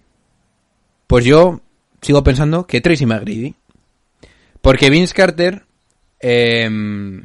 [1.06, 1.60] Pues yo
[2.02, 3.54] sigo pensando que Tracy McGrady.
[4.60, 5.64] Porque Vince Carter,
[6.18, 7.24] em,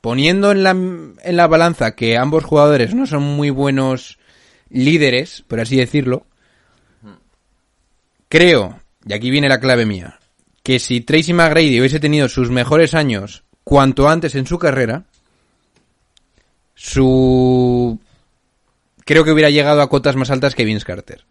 [0.00, 4.18] poniendo en la, en la balanza que ambos jugadores no son muy buenos
[4.70, 6.26] líderes, por así decirlo,
[8.28, 10.18] creo, y aquí viene la clave mía,
[10.62, 15.04] que si Tracy McGrady hubiese tenido sus mejores años cuanto antes en su carrera,
[16.84, 17.98] su...
[19.06, 21.24] creo que hubiera llegado a cotas más altas que Vince Carter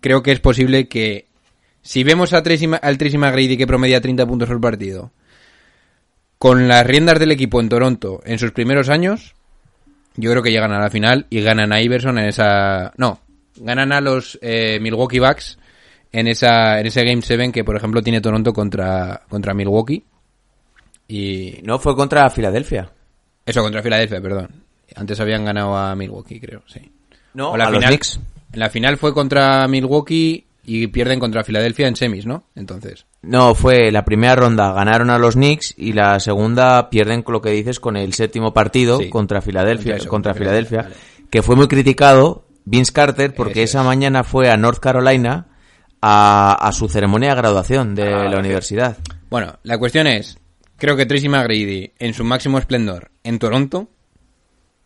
[0.00, 1.26] creo que es posible que
[1.80, 5.10] si vemos a Tracy, al Tracy McGrady que promedia 30 puntos por partido
[6.38, 9.34] con las riendas del equipo en Toronto en sus primeros años,
[10.16, 12.92] yo creo que llegan a la final y ganan a Iverson en esa...
[12.98, 13.20] No,
[13.56, 15.58] ganan a los eh, Milwaukee Bucks
[16.12, 20.04] en esa en ese Game 7 que, por ejemplo, tiene Toronto contra, contra Milwaukee.
[21.08, 22.90] Y No, fue contra Filadelfia.
[23.46, 24.63] eso contra Filadelfia, perdón.
[24.96, 26.90] Antes habían ganado a Milwaukee, creo, sí.
[27.34, 28.20] No, O la a los final, Knicks.
[28.52, 32.44] La final fue contra Milwaukee y pierden contra Filadelfia en semis, ¿no?
[32.54, 33.06] Entonces.
[33.22, 37.42] No, fue la primera ronda ganaron a los Knicks y la segunda pierden con lo
[37.42, 39.10] que dices con el séptimo partido Sí.
[39.10, 40.88] contra Filadelfia, Contra eso, contra, contra Filadelfia,
[41.30, 43.84] que fue muy criticado Vince Carter porque esa es.
[43.86, 45.48] mañana fue a North Carolina
[46.00, 48.98] a, a su ceremonia de graduación de Ah, la universidad.
[49.30, 50.38] Bueno, la cuestión es,
[50.76, 53.88] creo que Tracy McGrady en su máximo esplendor en Toronto,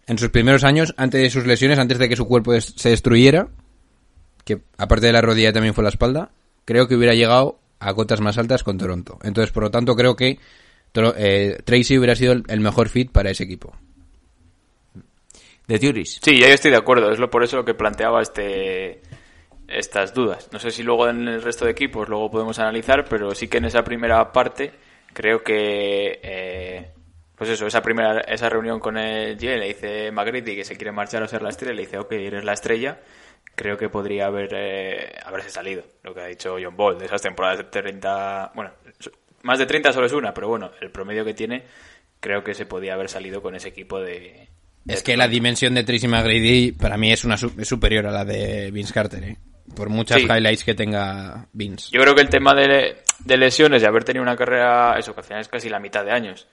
[0.09, 2.89] en sus primeros años, antes de sus lesiones, antes de que su cuerpo des- se
[2.91, 3.49] destruyera,
[4.45, 6.31] que aparte de la rodilla también fue la espalda,
[6.65, 9.19] creo que hubiera llegado a cotas más altas con Toronto.
[9.23, 10.39] Entonces, por lo tanto, creo que
[10.93, 13.77] Toro- eh, Tracy hubiera sido el, el mejor fit para ese equipo.
[15.67, 16.19] De Turis.
[16.23, 17.13] Sí, ya yo estoy de acuerdo.
[17.13, 19.03] Es lo por eso lo que planteaba este
[19.69, 20.49] estas dudas.
[20.51, 23.59] No sé si luego en el resto de equipos luego podemos analizar, pero sí que
[23.59, 24.73] en esa primera parte
[25.13, 26.91] creo que eh,
[27.39, 30.93] pues eso, esa primera esa reunión con el G le dice Magritte que se quiere
[30.93, 32.99] marchar a ser la estrella, le dice, ok, eres la estrella.
[33.55, 37.23] Creo que podría haber eh, haberse salido, lo que ha dicho John Ball, de esas
[37.23, 38.71] temporadas de 30, bueno,
[39.43, 41.65] más de 30 solo es una, pero bueno, el promedio que tiene,
[42.21, 44.49] creo que se podía haber salido con ese equipo de...
[44.85, 48.13] de Es que la dimensión de Tracy McGrady para mí es, una, es superior a
[48.13, 49.37] la de Vince Carter, ¿eh?
[49.75, 50.25] Por muchas Sí.
[50.25, 51.89] highlights que tenga Vince.
[51.93, 55.21] Yo creo que el tema de, de lesiones, de haber tenido una carrera, eso, que
[55.21, 56.47] al final es casi la mitad de años.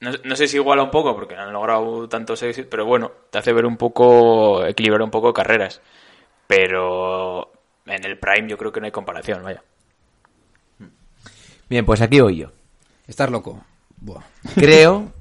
[0.00, 3.12] No, no sé si iguala un poco, porque no han logrado tantos éxitos, pero bueno,
[3.30, 5.82] te hace ver un poco, equilibrar un poco carreras.
[6.46, 7.52] Pero
[7.86, 9.62] en el Prime yo creo que no hay comparación, vaya.
[11.68, 12.48] Bien, pues aquí voy yo.
[13.06, 13.62] Estás loco.
[13.98, 14.22] Buah.
[14.54, 15.12] Creo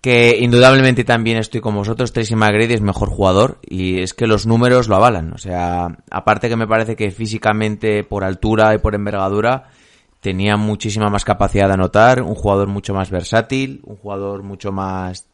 [0.00, 2.12] que indudablemente también estoy con vosotros.
[2.12, 5.32] Tracy McGrady es mejor jugador y es que los números lo avalan.
[5.32, 9.70] O sea, aparte que me parece que físicamente, por altura y por envergadura,
[10.20, 15.26] tenía muchísima más capacidad de anotar, un jugador mucho más versátil, un jugador mucho más,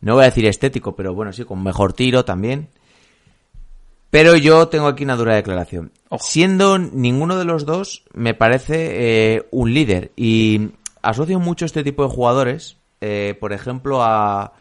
[0.00, 2.68] no voy a decir estético, pero bueno, sí, con mejor tiro también.
[4.10, 5.92] Pero yo tengo aquí una dura declaración.
[6.08, 6.24] Ojo.
[6.24, 10.12] Siendo ninguno de los dos, me parece eh, un líder.
[10.16, 10.70] Y
[11.02, 14.52] asocio mucho este tipo de jugadores, eh, por ejemplo, a...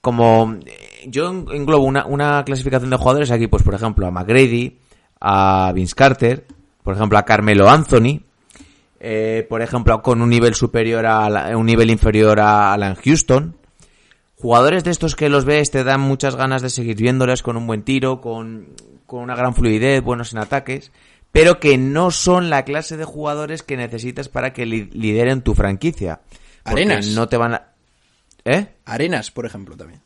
[0.00, 0.56] Como
[1.06, 4.78] yo en- englobo una, una clasificación de jugadores aquí, pues por ejemplo, a McGrady,
[5.20, 6.46] a Vince Carter,
[6.86, 8.20] por ejemplo, a Carmelo Anthony,
[9.00, 13.56] eh, por ejemplo, con un nivel superior a la- un nivel inferior a Alan Houston.
[14.36, 17.66] Jugadores de estos que los ves te dan muchas ganas de seguir viéndoles con un
[17.66, 18.68] buen tiro, con,
[19.04, 20.92] con una gran fluidez, buenos en ataques,
[21.32, 25.54] pero que no son la clase de jugadores que necesitas para que li- lideren tu
[25.54, 26.20] franquicia.
[26.64, 27.08] Arenas.
[27.08, 27.62] No te van a...
[28.44, 28.68] ¿Eh?
[28.84, 30.02] Arenas, por ejemplo, también.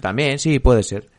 [0.00, 1.10] También, sí, puede ser.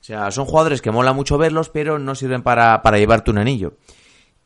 [0.00, 3.38] O sea, son jugadores que mola mucho verlos, pero no sirven para, para llevarte un
[3.38, 3.74] anillo.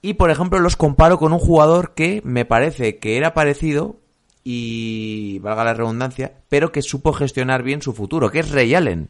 [0.02, 3.96] Y, por ejemplo, los comparo con un jugador que me parece que era parecido
[4.44, 9.08] y, valga la redundancia, pero que supo gestionar bien su futuro, que es Ray Allen.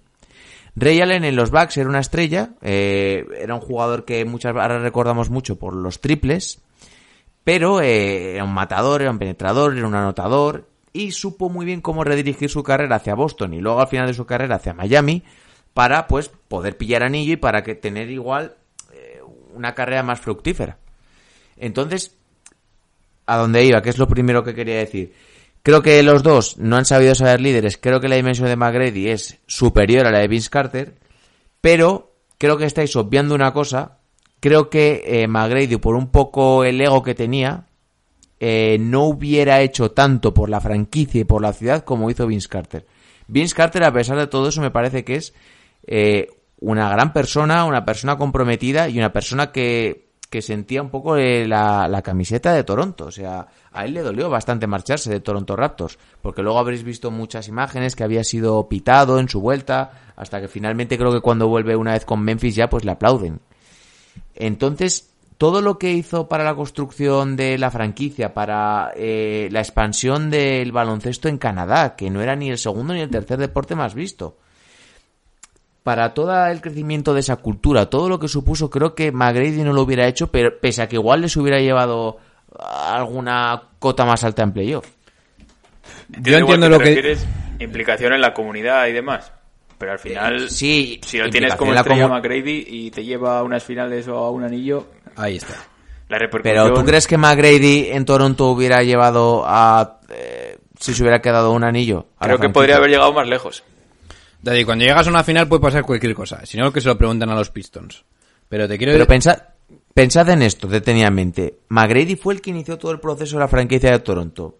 [0.74, 4.78] Ray Allen en los Bucks era una estrella, eh, era un jugador que muchas ahora
[4.78, 6.60] recordamos mucho por los triples,
[7.44, 11.80] pero eh, era un matador, era un penetrador, era un anotador y supo muy bien
[11.80, 15.22] cómo redirigir su carrera hacia Boston y luego al final de su carrera hacia Miami
[15.74, 18.56] para pues poder pillar anillo y para que tener igual
[19.56, 20.78] una carrera más fructífera.
[21.56, 22.16] Entonces,
[23.26, 25.12] a dónde iba, que es lo primero que quería decir.
[25.62, 27.76] Creo que los dos no han sabido saber líderes.
[27.76, 30.94] Creo que la dimensión de McGrady es superior a la de Vince Carter.
[31.60, 33.98] Pero creo que estáis obviando una cosa.
[34.38, 37.66] Creo que eh, McGrady, por un poco el ego que tenía,
[38.38, 42.48] eh, no hubiera hecho tanto por la franquicia y por la ciudad como hizo Vince
[42.48, 42.86] Carter.
[43.26, 45.34] Vince Carter, a pesar de todo eso, me parece que es
[45.86, 51.16] eh, una gran persona, una persona comprometida y una persona que, que sentía un poco
[51.16, 53.06] eh, la, la camiseta de Toronto.
[53.06, 57.10] O sea, a él le dolió bastante marcharse de Toronto Raptors, porque luego habréis visto
[57.10, 61.48] muchas imágenes que había sido pitado en su vuelta, hasta que finalmente creo que cuando
[61.48, 63.40] vuelve una vez con Memphis ya pues le aplauden.
[64.34, 70.30] Entonces, todo lo que hizo para la construcción de la franquicia, para eh, la expansión
[70.30, 73.94] del baloncesto en Canadá, que no era ni el segundo ni el tercer deporte más
[73.94, 74.38] visto,
[75.86, 79.72] para todo el crecimiento de esa cultura, todo lo que supuso, creo que McGrady no
[79.72, 82.16] lo hubiera hecho, pero pese a que igual les hubiera llevado
[82.58, 84.84] alguna cota más alta en playoff.
[86.12, 87.16] Entiendo, igual entiendo lo que-
[87.64, 89.32] implicación en la comunidad y demás.
[89.78, 93.04] Pero al final, Eh, sí, si lo tienes como en la estrella McGrady y te
[93.04, 95.54] lleva a unas finales o a un anillo, Ahí está.
[96.08, 96.64] la repercusión...
[96.64, 100.00] Pero ¿tú crees que McGrady en Toronto hubiera llevado a...
[100.08, 102.06] eh, si se hubiera quedado un anillo?
[102.18, 103.62] Creo que podría haber llegado más lejos.
[104.46, 106.46] Daddy, cuando llegas a una final puede pasar cualquier cosa.
[106.46, 108.04] Si no, que se lo preguntan a los Pistons.
[108.48, 109.08] Pero te quiero Pero decir...
[109.08, 109.42] pensad,
[109.92, 111.58] pensad en esto detenidamente.
[111.68, 114.58] McGrady fue el que inició todo el proceso de la franquicia de Toronto.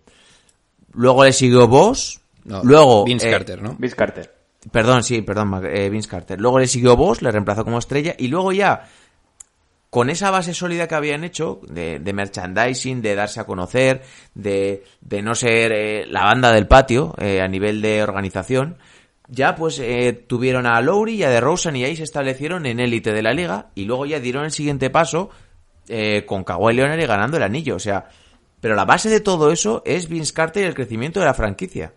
[0.95, 2.21] Luego le siguió Boss.
[2.47, 3.77] No, luego Vince eh, Carter, ¿no?
[3.79, 4.35] Vince Carter.
[4.73, 6.41] Perdón, sí, perdón, eh, Vince Carter.
[6.41, 8.89] Luego le siguió Boss, le reemplazó como estrella y luego ya
[9.91, 14.03] con esa base sólida que habían hecho de, de merchandising, de darse a conocer,
[14.35, 18.79] de, de no ser eh, la banda del patio eh, a nivel de organización,
[19.29, 23.13] ya pues eh, tuvieron a Lowry y a DeRozan y ahí se establecieron en élite
[23.13, 25.31] de la liga y luego ya dieron el siguiente paso
[25.89, 28.09] eh, con Kawhi Leonard y ganando el anillo, o sea,
[28.61, 31.93] pero la base de todo eso es Vince Carter y el crecimiento de la franquicia.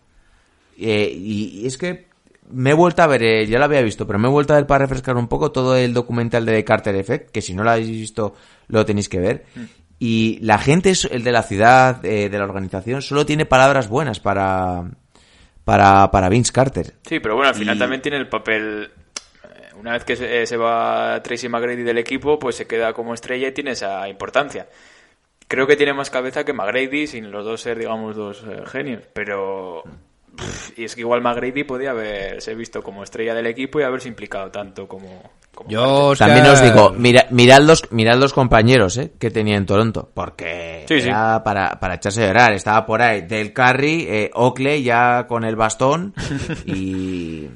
[0.77, 2.07] Eh, y, y es que
[2.51, 4.57] me he vuelto a ver, eh, ya lo había visto, pero me he vuelto a
[4.57, 7.71] ver para refrescar un poco todo el documental de Carter Effect, que si no lo
[7.71, 8.33] habéis visto
[8.67, 9.45] lo tenéis que ver.
[9.99, 13.89] Y la gente, es- el de la ciudad, eh, de la organización, solo tiene palabras
[13.89, 14.89] buenas para,
[15.69, 16.93] para, para Vince Carter.
[17.07, 18.91] Sí, pero bueno, al final Y- también tiene el papel.
[19.43, 23.13] eh, Una vez que se, se va Tracy McGrady del equipo, pues se queda como
[23.13, 24.67] estrella y tiene esa importancia.
[25.47, 29.01] Creo que tiene más cabeza que McGrady, sin los dos ser, digamos, dos eh, genios.
[29.13, 29.83] Pero.
[30.75, 34.49] Y es que igual McGrady podía haberse visto como estrella del equipo y haberse implicado
[34.51, 35.31] tanto como.
[35.53, 39.65] como Yo, También os digo, mira, mirad los, mirad los compañeros eh, que tenía en
[39.65, 41.07] Toronto, porque Sí, sí.
[41.09, 42.53] era para, para echarse a llorar.
[42.53, 46.13] Estaba por ahí Del Curry, eh, Oakley ya con el bastón
[46.65, 47.49] y...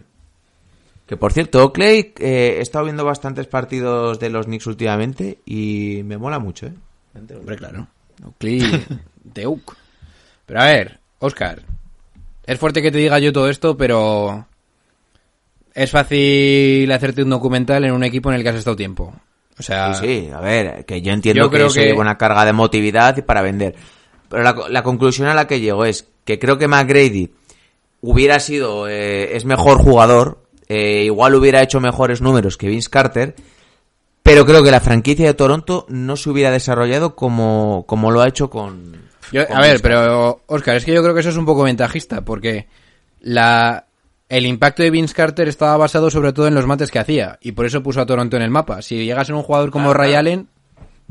[1.05, 6.01] Que por cierto, Oakley, eh, he estado viendo bastantes partidos de los Knicks últimamente y
[6.05, 6.73] me mola mucho, ¿eh?
[7.15, 7.87] Hombre, claro.
[8.25, 8.61] Oakley,
[9.23, 9.75] de Oak.
[10.45, 11.61] Pero a ver, Oscar.
[12.45, 14.47] Es fuerte que te diga yo todo esto, pero...
[15.73, 19.13] Es fácil hacerte un documental en un equipo en el que has estado tiempo.
[19.57, 19.93] O sea...
[19.95, 22.43] Sí, sí, a ver, que yo entiendo Yo que creo eso que- lleva una carga
[22.43, 23.75] de emotividad y para vender.
[24.29, 27.31] Pero la, la conclusión a la que llego es que creo que McGrady
[28.01, 33.35] hubiera sido, eh, es mejor jugador, eh, igual hubiera hecho mejores números que Vince Carter,
[34.21, 38.27] pero creo que la franquicia de Toronto no se hubiera desarrollado como, como lo ha
[38.27, 39.03] hecho con...
[39.31, 42.21] Yo- a ver, pero Oscar, es que yo creo que eso es un poco ventajista,
[42.21, 42.67] porque
[43.21, 43.85] la
[44.29, 47.51] el impacto de Vince Carter estaba basado sobre todo en los mates que hacía, y
[47.51, 48.81] por eso puso a Toronto en el mapa.
[48.81, 50.47] Si llegas a un jugador como Ray Allen,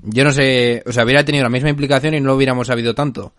[0.03, 2.95] yo no sé, o sea, hubiera tenido la misma implicación y no lo hubiéramos sabido
[2.95, 3.33] tanto.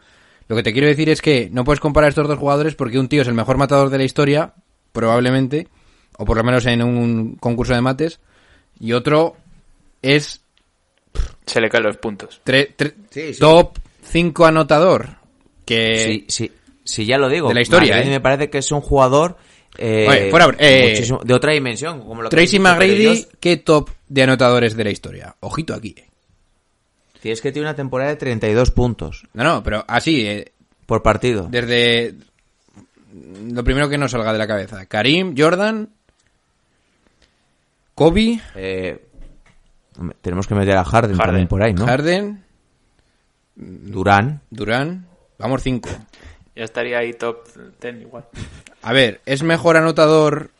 [0.47, 3.09] Lo que te quiero decir es que no puedes comparar estos dos jugadores porque un
[3.09, 4.53] tío es el mejor matador de la historia,
[4.93, 5.67] probablemente,
[6.17, 8.19] o por lo menos en un concurso de mates,
[8.79, 9.35] y otro
[10.01, 10.41] es
[11.45, 12.41] Se le caen los puntos.
[12.45, 13.39] tre- tre- Sí, sí.
[13.39, 15.17] top 5 anotador.
[15.65, 16.51] Que Sí, sí,
[16.83, 17.47] sí, ya lo digo.
[17.49, 18.11] de la historia, McGrady ¿eh?
[18.11, 19.37] me parece que es un jugador...
[19.77, 22.01] eh, Oye, fuera, eh, de otra dimensión.
[22.01, 25.35] Como lo Tracy McGrady, ¿qué top de anotadores de la historia?
[25.39, 25.95] Ojito aquí.
[25.97, 26.07] eh.
[27.21, 30.51] Sí, es que tiene una temporada de 32 puntos No, no, pero así, eh,
[30.85, 31.47] por partido.
[31.49, 32.15] desde
[33.49, 34.85] lo primero que nos salga de la cabeza.
[34.87, 35.87] Karim, Jordan,
[37.95, 38.39] Kobe,
[40.21, 41.25] tenemos que meter a Harden, Harden.
[41.27, 41.85] también por ahí, ¿no?
[41.85, 42.43] Harden,
[43.55, 44.41] Durán.
[44.49, 45.07] Durán.
[45.37, 45.89] Vamos cinco.
[46.55, 47.47] Ya estaría ahí top
[47.81, 48.25] 10 igual.
[48.83, 50.51] A ver, ¿es mejor anotador?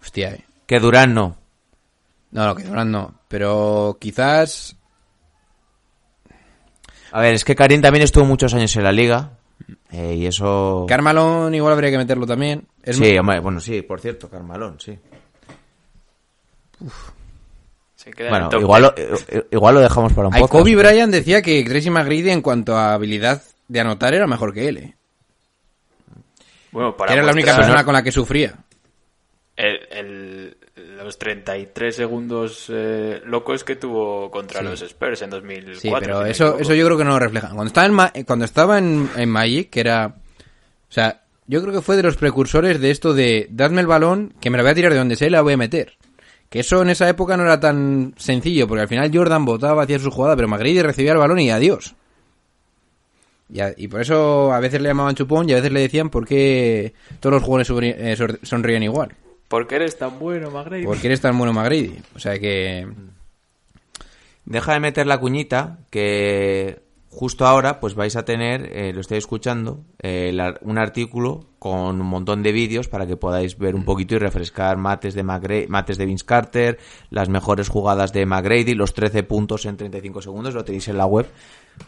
[0.00, 0.44] Hostia, eh.
[0.66, 1.36] Que Durán no.
[2.30, 3.14] No, no, que Durán no.
[3.26, 4.76] Pero quizás...
[7.10, 9.32] A ver, es que Karim también estuvo muchos años en la liga.
[9.90, 10.86] eh, y eso...
[10.88, 12.68] Carmalón igual habría que meterlo también.
[12.84, 14.96] Es sí, bueno, sí, por cierto, Carmalón, sí.
[18.04, 19.08] Se queda en Bueno, el top igual 10.
[19.10, 20.62] lo, eh, igual lo dejamos para un Ay, podcast.
[20.62, 24.68] Kobe Bryant decía que Tracy McGrady en cuanto a habilidad de anotar era mejor que
[24.68, 24.76] él.
[24.76, 24.94] eh.
[26.70, 28.54] Bueno, para Que era la única persona con la que sufría.
[29.56, 30.56] el- el-
[30.98, 35.80] los 33 segundos eh, locos que tuvo contra los Spurs en 2004.
[35.80, 37.48] Sí, pero eso, eso yo creo que no lo refleja.
[37.48, 40.06] Cuando estaba en, Ma- cuando estaba en, en Magic, que era...
[40.88, 44.34] O sea, yo creo que fue de los precursores de esto de dadme el balón,
[44.40, 45.96] que me la voy a tirar de donde sea y la voy a meter.
[46.54, 49.98] Que eso en esa época no era tan sencillo, porque al final Jordan votaba, hacía
[49.98, 51.96] su jugada, pero McGrady recibía el balón y adiós.
[53.52, 56.10] Y, a- y por eso a veces le llamaban chupón y a veces le decían
[56.10, 59.16] por qué todos los jugadores eh, sonríen igual.
[59.48, 60.84] ¿Por qué eres tan bueno, McGrady?
[60.84, 61.98] Porque eres tan bueno McGrady.
[62.14, 62.86] O sea que...
[64.44, 66.78] Deja de meter la cuñita que
[67.14, 72.00] justo ahora pues vais a tener, eh, lo estoy escuchando, eh, la- un artículo con
[72.00, 75.96] un montón de vídeos para que podáis ver un poquito y refrescar mates de mates
[75.96, 76.78] de Vince Carter,
[77.10, 81.06] las mejores jugadas de McGrady, los 13 puntos en 35 segundos, lo tenéis en la
[81.06, 81.26] web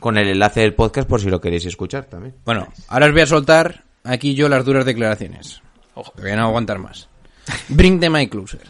[0.00, 2.34] con el enlace del podcast por si lo queréis escuchar también.
[2.44, 5.60] Bueno, ahora os voy a soltar aquí yo las duras declaraciones.
[5.94, 7.08] Ojo, que voy a no aguantar más.
[7.68, 8.62] Bring the my closer.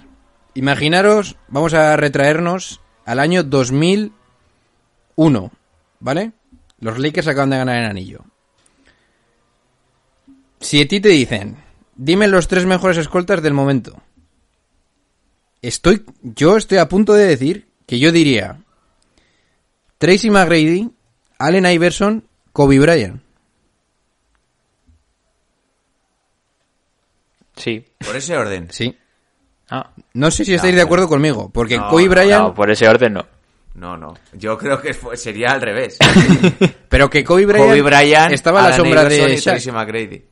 [0.55, 5.51] Imaginaros, vamos a retraernos al año 2001,
[6.01, 6.33] ¿vale?
[6.87, 8.21] Los Lakers acaban de ganar el anillo.
[10.61, 11.57] Si a ti te dicen,
[11.97, 14.01] dime los tres mejores escoltas del momento.
[15.63, 18.63] estoy, yo estoy a punto de decir que yo diría
[19.99, 20.89] Tracy McGrady,
[21.41, 23.21] Allen Iverson, Kobe Bryant.
[27.57, 27.85] Sí.
[27.99, 28.69] Por ese orden.
[28.71, 28.97] Sí.
[29.71, 32.71] Ah, No sé si estáis No, de acuerdo conmigo, porque No, Kobe Bryant, no, por
[32.71, 33.27] ese orden no.
[33.77, 34.15] No, no.
[34.33, 35.99] Yo creo que fue- sería al revés.
[36.89, 39.73] pero que Kobe Bryant, Kobe Bryant estaba a la sombra Iverson de Shaq.
[39.75, 40.25] McGrady.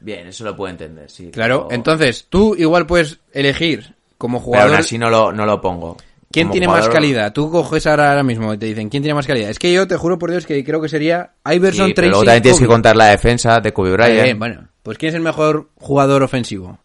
[0.00, 1.30] Bien, eso lo puedo entender, sí.
[1.30, 5.46] Claro, pero- entonces tú igual puedes elegir como Pero jugador aún así no lo, no
[5.46, 5.96] lo pongo.
[6.30, 7.32] quién Como tiene más calidad.
[7.32, 9.48] Tú coges ahora, ahora mismo y te dicen quién tiene más calidad.
[9.50, 12.08] Es que yo te juro por Dios que creo que sería Iverson, Sí, pero Tracy,
[12.10, 14.22] luego también tienes que contar la defensa de Kobe Bryant.
[14.24, 16.78] bien, bueno, pues quién es el mejor jugador ofensivo.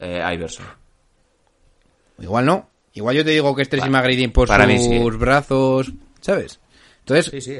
[0.00, 0.66] Eh, Iverson.
[2.18, 2.69] Igual no.
[2.94, 4.78] Igual yo te digo que es Tracy McGrady por para sus mí
[5.10, 5.16] sí.
[5.18, 6.58] brazos, ¿sabes?
[7.00, 7.58] Entonces, Sí, sí.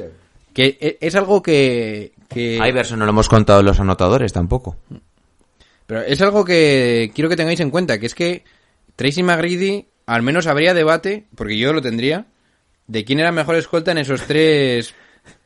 [0.53, 4.75] que e- es algo que, que Iverson no lo hemos contado en los anotadores tampoco.
[5.87, 8.43] pero es algo que quiero que tengáis en cuenta, que es que
[8.95, 12.25] Tracy McGrady al menos habría debate, porque yo lo tendría,
[12.87, 14.93] de quién era mejor escolta en esos tres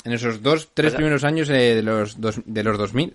[0.03, 3.13] en esos dos tres primeros años eh, de los dos, de los 2000.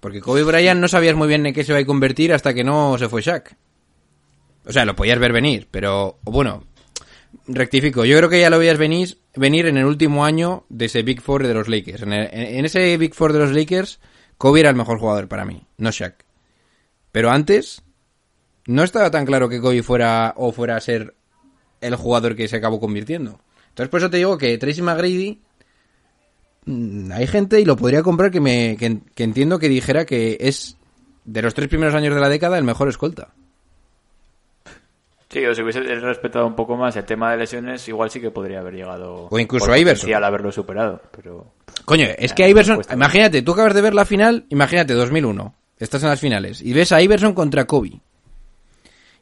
[0.00, 2.64] Porque Kobe Bryant no sabías muy bien en qué se va a convertir hasta que
[2.64, 3.54] no se fue Shaq.
[4.70, 6.62] O sea, lo podías ver venir, pero bueno,
[7.48, 8.04] rectifico.
[8.04, 11.20] Yo creo que ya lo veías venir, venir en el último año de ese Big
[11.20, 12.02] Four de los Lakers.
[12.02, 13.98] En, ese Big Four de los Lakers,
[14.38, 16.24] Kobe era el mejor jugador para mí, no Shaq.
[17.10, 17.82] Pero antes,
[18.68, 21.16] no estaba tan claro que Kobe fuera o fuera a ser
[21.80, 23.40] el jugador que se acabó convirtiendo.
[23.70, 25.40] Entonces, por eso te digo que Tracy McGrady.
[26.66, 30.76] mm, Hay gente, y lo podría comprar, que, me, que entiendo que dijera que es
[31.24, 33.34] de los tres primeros años de la década el mejor escolta.
[35.30, 38.32] Sí, o si hubiese respetado un poco más el tema de lesiones, igual sí que
[38.32, 39.28] podría haber llegado.
[39.30, 40.00] O incluso por Iverson.
[40.00, 41.54] potencial haberlo superado, pero.
[41.84, 46.08] Coño, es que Iverson, imagínate, tú acabas de ver la final, imagínate, 2001, estás en
[46.08, 48.00] las finales, y ves a Iverson contra Kobe.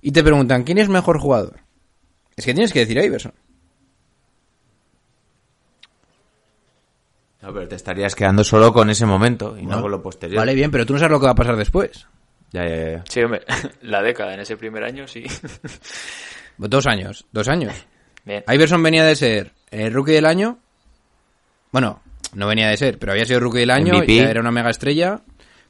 [0.00, 1.60] Y te preguntan, ¿quién es mejor jugador?
[2.36, 3.34] Es que tienes que decir a Iverson.
[7.42, 10.38] No, pero te estarías quedando solo con ese momento y no con lo posterior.
[10.38, 12.06] Vale, bien, pero tú no sabes lo que va a pasar después.
[12.52, 13.04] Ya, ya, ya.
[13.08, 13.42] Sí, hombre,
[13.82, 15.24] la década en ese primer año sí.
[16.58, 17.72] Dos años, dos años.
[18.24, 18.42] Bien.
[18.48, 20.58] Iverson venía de ser el rookie del año.
[21.70, 22.02] Bueno,
[22.34, 24.16] no venía de ser, pero había sido rookie del año, MVP.
[24.16, 25.22] ya era una mega estrella.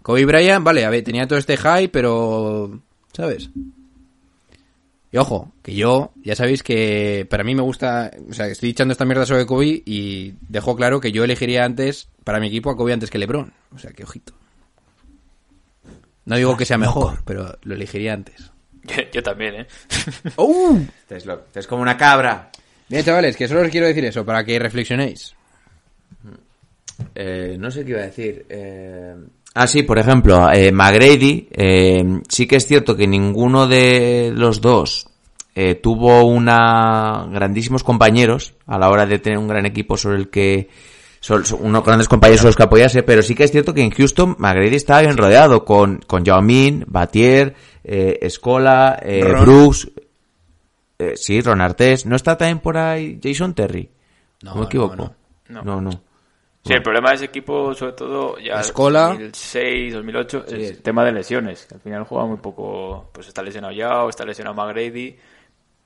[0.02, 2.80] Kobe Bryant, vale, a ver, tenía todo este hype, pero.
[3.12, 3.50] ¿Sabes?
[5.10, 8.10] Y ojo, que yo, ya sabéis que para mí me gusta.
[8.28, 12.08] O sea, estoy echando esta mierda sobre Kobe y dejo claro que yo elegiría antes,
[12.24, 13.52] para mi equipo, a Kobe antes que LeBron.
[13.74, 14.32] O sea, que ojito.
[16.28, 18.50] No digo que sea mejor, pero lo elegiría antes.
[19.12, 19.66] Yo también, ¿eh?
[20.36, 20.78] ¡Uh!
[21.00, 22.50] Este es, lo- este es como una cabra.
[22.88, 25.34] Bien, chavales, que solo os quiero decir eso, para que reflexionéis.
[27.14, 28.46] Eh, no sé qué iba a decir.
[28.48, 29.14] Eh...
[29.54, 34.60] Ah, sí, por ejemplo, eh, McGrady, eh, sí que es cierto que ninguno de los
[34.60, 35.08] dos
[35.54, 40.28] eh, tuvo una grandísimos compañeros a la hora de tener un gran equipo sobre el
[40.30, 40.68] que
[41.20, 43.90] son, son unos grandes compañeros los que apoyarse, pero sí que es cierto que en
[43.90, 47.54] Houston McGrady estaba bien rodeado con, con Yao Min, Batier,
[47.84, 49.44] eh, Escola, eh, Ron.
[49.44, 49.90] Brooks,
[50.98, 52.06] eh, sí, Ron Artés.
[52.06, 53.90] ¿No está también por ahí Jason Terry?
[54.42, 54.96] No, ¿No me no, equivoco?
[55.48, 55.62] no.
[55.62, 55.80] no.
[55.80, 56.08] no.
[56.64, 59.08] Sí, el problema de ese equipo, sobre todo, ya Escola.
[59.08, 61.64] 2006, 2008, es el tema de lesiones.
[61.64, 63.08] que Al final juega muy poco.
[63.12, 65.16] Pues está lesionado Yao, está lesionado McGrady,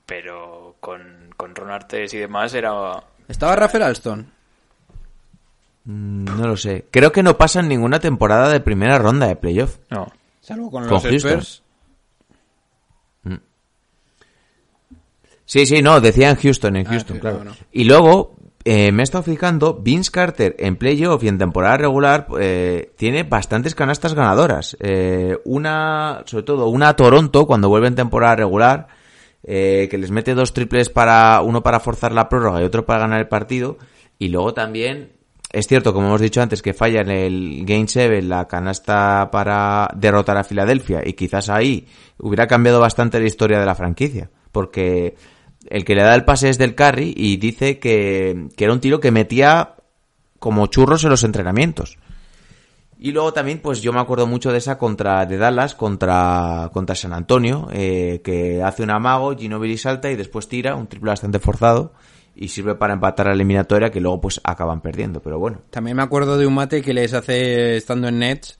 [0.05, 3.01] pero con, con Ron Artes y demás era.
[3.29, 4.29] ¿Estaba Rafael Alston?
[5.85, 6.85] Mm, No lo sé.
[6.91, 9.77] Creo que no pasan ninguna temporada de primera ronda de playoff.
[9.89, 10.07] No.
[10.41, 11.31] Salvo con, Con los Houston.
[11.39, 11.63] Spurs.
[15.45, 17.51] Sí, sí, no, decía en Houston, en Ah, Houston, sí, claro.
[17.71, 22.27] Y luego, eh, me he estado fijando, Vince Carter en playoff y en temporada regular
[22.39, 24.77] eh, tiene bastantes canastas ganadoras.
[24.79, 28.87] Eh, una, sobre todo, una a Toronto cuando vuelve en temporada regular,
[29.43, 33.01] eh, que les mete dos triples para, uno para forzar la prórroga y otro para
[33.01, 33.77] ganar el partido.
[34.17, 35.11] Y luego también,
[35.53, 39.87] es cierto, como hemos dicho antes, que falla en el Game 7 la canasta para
[39.95, 41.87] derrotar a Filadelfia y quizás ahí
[42.17, 44.31] hubiera cambiado bastante la historia de la franquicia.
[44.51, 45.15] Porque
[45.69, 48.79] el que le da el pase es del Curry y dice que, que era un
[48.79, 49.75] tiro que metía
[50.39, 51.99] como churros en los entrenamientos.
[52.97, 56.95] Y luego también, pues yo me acuerdo mucho de esa contra de Dallas contra, contra
[56.95, 61.39] San Antonio, eh, que hace un amago, Ginobili salta y después tira, un triple bastante
[61.39, 61.93] forzado,
[62.35, 65.61] y sirve para empatar a la eliminatoria que luego pues acaban perdiendo, pero bueno.
[65.69, 68.59] También me acuerdo de un mate que les hace estando en Nets,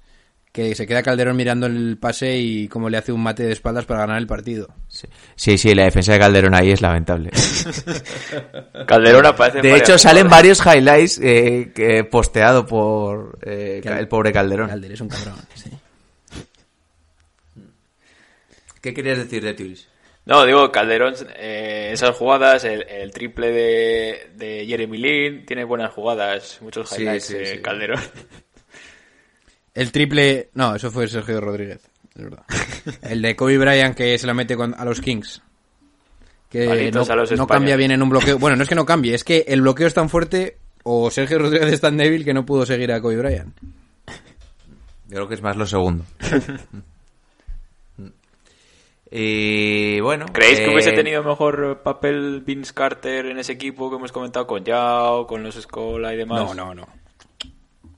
[0.52, 3.86] que se queda Calderón mirando el pase y cómo le hace un mate de espaldas
[3.86, 4.68] para ganar el partido.
[4.88, 7.32] Sí, sí, sí, la defensa de Calderón ahí es lamentable.
[8.88, 14.08] Calderón aparece en De hecho, salen varios highlights eh, que posteado por eh, Cal- el
[14.08, 14.70] pobre Calderón.
[14.70, 15.72] Calder es un cabrón, sí.
[18.82, 19.88] ¿Qué querías decir de Turis?
[20.26, 25.92] No, digo, Calderón, eh, esas jugadas, el, el triple de, de Jeremy Lin, tiene buenas
[25.94, 27.62] jugadas, muchos highlights sí, de sí.
[27.62, 28.00] Calderón.
[29.74, 30.50] El triple...
[30.54, 31.80] No, eso fue Sergio Rodríguez.
[32.16, 32.44] Es verdad.
[33.02, 35.42] El de Kobe Bryant que se lo mete con- a los Kings.
[36.48, 38.38] Que Palitos no, a los no cambia bien en un bloqueo.
[38.38, 41.40] Bueno, no es que no cambie, es que el bloqueo es tan fuerte o Sergio
[41.40, 43.58] Rodríguez es tan débil que no pudo seguir a Kobe Bryant.
[45.08, 46.06] Yo creo que es más lo segundo.
[49.16, 50.26] y bueno.
[50.34, 54.48] ¿Creéis que eh, hubiese tenido mejor papel Vince Carter en ese equipo que hemos comentado
[54.48, 56.42] con Yao, con los Escola y demás?
[56.42, 56.88] No, no, no.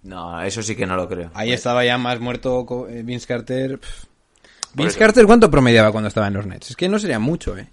[0.03, 1.31] No, eso sí que no lo creo.
[1.33, 3.79] Ahí estaba ya más muerto eh, Vince Carter.
[3.79, 4.05] Pff.
[4.73, 4.99] Vince eso.
[4.99, 6.71] Carter, ¿cuánto promediaba cuando estaba en los Nets?
[6.71, 7.67] Es que no sería mucho, ¿eh?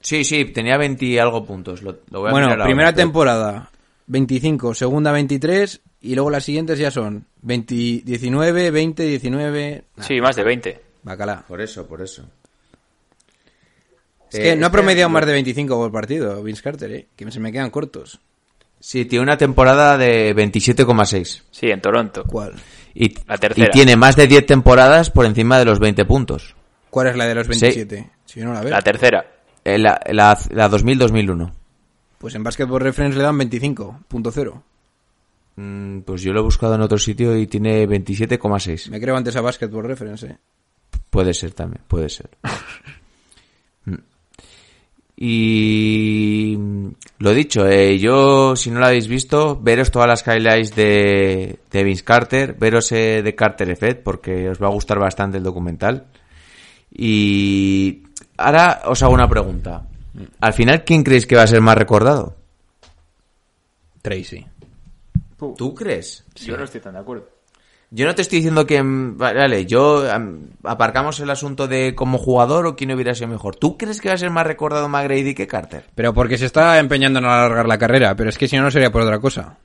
[0.00, 1.82] Sí, sí, tenía 20 y algo puntos.
[1.82, 3.70] Lo, lo voy a Bueno, mirar ahora, primera pero- temporada
[4.06, 7.74] 25, segunda 23 y luego las siguientes ya son 20,
[8.04, 9.84] 19, 20, 19...
[9.96, 10.80] Nah, Sí, más de 20.
[11.02, 11.44] Bacala.
[11.48, 12.24] Por eso, por eso.
[14.34, 17.06] Es Eh, que no ha promediado más de 25 por partido Vince Carter, ¿eh?
[17.16, 18.20] Que se me quedan cortos.
[18.80, 21.42] Sí, tiene una temporada de 27,6.
[21.50, 22.24] Sí, en Toronto.
[22.24, 22.52] ¿Cuál?
[22.94, 23.68] Y, La tercera.
[23.68, 26.54] y tiene más de 10 temporadas por encima de los 20 puntos.
[26.90, 28.10] ¿Cuál es la de los 27?
[28.26, 28.70] Si yo no la veo.
[28.70, 29.24] La tercera.
[29.64, 31.52] Eh, La, la, la 2000-2001.
[32.18, 34.62] Pues en Basketball Reference le dan 25.0.
[35.56, 38.90] Mm, pues yo lo he buscado en otro sitio y tiene 27,6.
[38.90, 40.36] Me creo antes a Basketball Reference, ¿eh?
[41.10, 42.28] Puede ser también, puede ser.
[45.16, 46.88] Y mm,
[47.18, 51.84] lo dicho, eh, yo si no lo habéis visto, veros todas las highlights de, de
[51.84, 56.06] Vince Carter, veros eh, de Carter Effect, porque os va a gustar bastante el documental.
[56.90, 58.02] Y
[58.36, 59.86] ahora os hago una pregunta.
[60.40, 62.36] Al final, ¿quién creéis que va a ser más recordado?
[64.02, 64.46] Tracy.
[65.56, 66.24] ¿Tú crees?
[66.36, 67.33] Yo no estoy tan de acuerdo.
[67.96, 68.82] Yo no te estoy diciendo que...
[68.82, 70.10] mm, Vale, yo...
[70.10, 73.54] am, aparcamos el asunto de como jugador o quién hubiera sido mejor.
[73.54, 75.84] ¿Tú crees que va a ser más recordado McGrady que Carter?
[75.94, 78.70] Pero porque se está empeñando en alargar la carrera, pero es que si no, no
[78.72, 79.58] sería por otra cosa.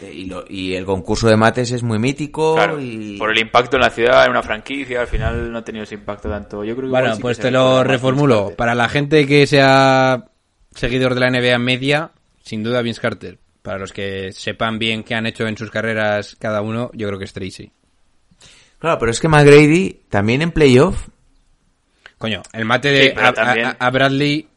[0.00, 3.18] Y, lo- y el concurso de mates es muy mítico Claro, y...
[3.18, 5.96] por el impacto en la ciudad, en una franquicia, al final no ha tenido ese
[5.96, 6.64] impacto tanto.
[6.64, 8.54] Yo creo que Bueno, igual sí que pues te lo reformulo.
[8.56, 10.24] Para la gente que sea
[10.74, 13.38] seguidor de la NBA media, sin duda Vince Carter.
[13.70, 17.20] Para los que sepan bien qué han hecho en sus carreras cada uno, yo creo
[17.20, 17.70] que es Tracy.
[18.80, 21.06] Claro, pero es que McGrady también en playoff...
[22.18, 24.48] Coño, el mate de Sí, a, también- a- a Bradley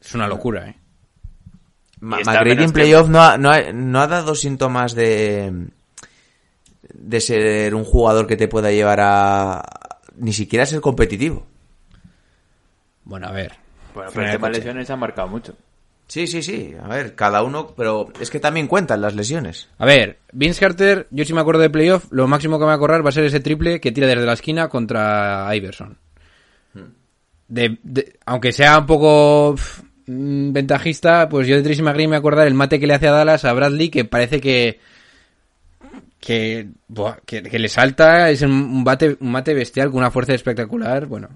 [0.00, 0.76] es una locura, ¿eh?
[2.02, 5.66] McGrady en playoff no ha, no, ha, no ha dado síntomas de...
[6.92, 9.60] De ser un jugador que te pueda llevar a...
[10.18, 11.44] Ni siquiera a ser competitivo.
[13.02, 13.54] Bueno, a ver.
[13.92, 15.56] Bueno, pero el de tema de lesiones ha marcado mucho.
[16.14, 16.76] Sí, sí, sí.
[16.80, 17.74] A ver, cada uno...
[17.76, 19.68] Pero es que también cuentan las lesiones.
[19.78, 22.74] A ver, Vince Carter, yo sí me acuerdo de playoff, lo máximo que me va
[22.74, 25.98] a correr va a ser ese triple que tira desde la esquina contra Iverson.
[27.48, 29.56] De, de- aunque sea un poco
[30.06, 33.10] mm, ventajista, pues yo de Tracy McGrady me acordar el mate que le hace a
[33.10, 34.78] Dallas a Bradley, que parece que
[36.20, 40.12] que, buah, que, que le salta, es un, un bate, un mate bestial con una
[40.12, 41.28] fuerza espectacular, bueno,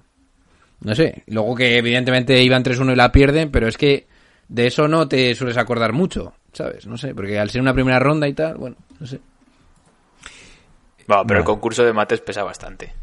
[0.85, 1.23] no sé.
[1.27, 4.07] Luego que evidentemente iban 3-1 y la pierden, pero es que
[4.49, 6.85] de eso no te sueles acordar mucho, ¿sabes?
[6.85, 9.19] No sé, porque al ser una primera ronda y tal, bueno, no sé.
[11.07, 12.93] Bueno, pero el concurso de mates pesa bastante.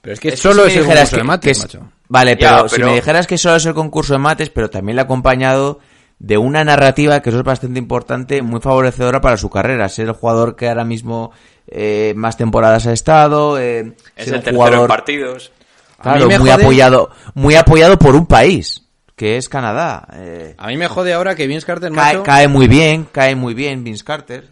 [0.00, 1.92] Pero es que solo si es el dijeras concurso de que- mates, que es- macho.
[2.08, 4.96] Vale, Ya, pero, si me dijeras que solo es el concurso de mates, pero también
[4.96, 5.80] le ha acompañado
[6.18, 9.88] de una narrativa que eso es bastante importante, muy favorecedora para su carrera.
[9.88, 11.32] Ser el jugador que ahora mismo
[11.66, 15.50] eh, más temporadas ha estado, eh, Es ser el tercero jugador en partidos.
[16.00, 18.83] Claro, muy jode- apoyado, muy apoyado por un país,
[19.16, 20.06] que es Canadá.
[20.14, 22.22] Eh, A mí me jode ahora que Vince Carter, cae, macho...
[22.24, 24.48] cae muy bien, cae muy bien Vince Carter.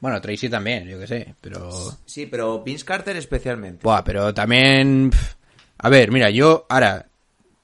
[0.00, 1.70] Bueno, Tracy también, yo qué sé, pero...
[2.04, 3.80] Sí, pero Vince Carter especialmente.
[3.82, 5.10] Buah, pero también...
[5.78, 7.06] A ver, mira, yo ahora...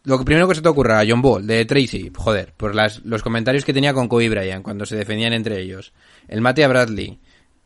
[0.05, 3.05] Lo que primero que se te ocurra a John Ball, de Tracy, joder, por las,
[3.05, 5.93] los comentarios que tenía con Kobe Bryant cuando se defendían entre ellos.
[6.27, 7.21] El mate a Bradley.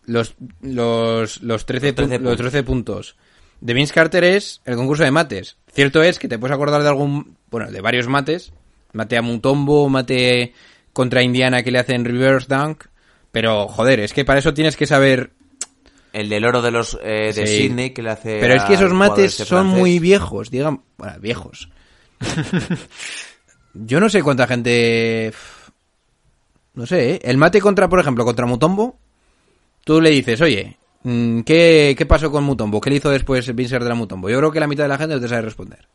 [0.04, 3.16] Los, los, los, 13, Los 13 pu- los 13 puntos.
[3.62, 5.56] De Vince Carter es el concurso de mates.
[5.76, 7.36] Cierto es que te puedes acordar de algún...
[7.50, 8.52] Bueno, de varios mates.
[8.94, 10.54] Mate a Mutombo, mate
[10.94, 12.84] contra Indiana que le hacen reverse dunk.
[13.30, 15.32] Pero, joder, es que para eso tienes que saber
[16.14, 17.68] El del oro de los eh, de Sí.
[17.68, 18.38] Sydney que le hace.
[18.40, 20.80] Pero es que esos mates son muy viejos, digamos.
[20.96, 21.68] Bueno, viejos.
[23.74, 25.34] Yo no sé cuánta gente.
[26.72, 27.20] No sé, ¿eh?
[27.22, 28.98] El mate contra, por ejemplo, contra Mutombo.
[29.84, 30.78] Tú le dices, oye,
[31.44, 32.80] ¿qué, qué pasó con Mutombo?
[32.80, 34.28] ¿Qué le hizo después Vincent de la Mutombo?
[34.28, 35.86] Yo creo que la mitad de la gente no te sabe responder.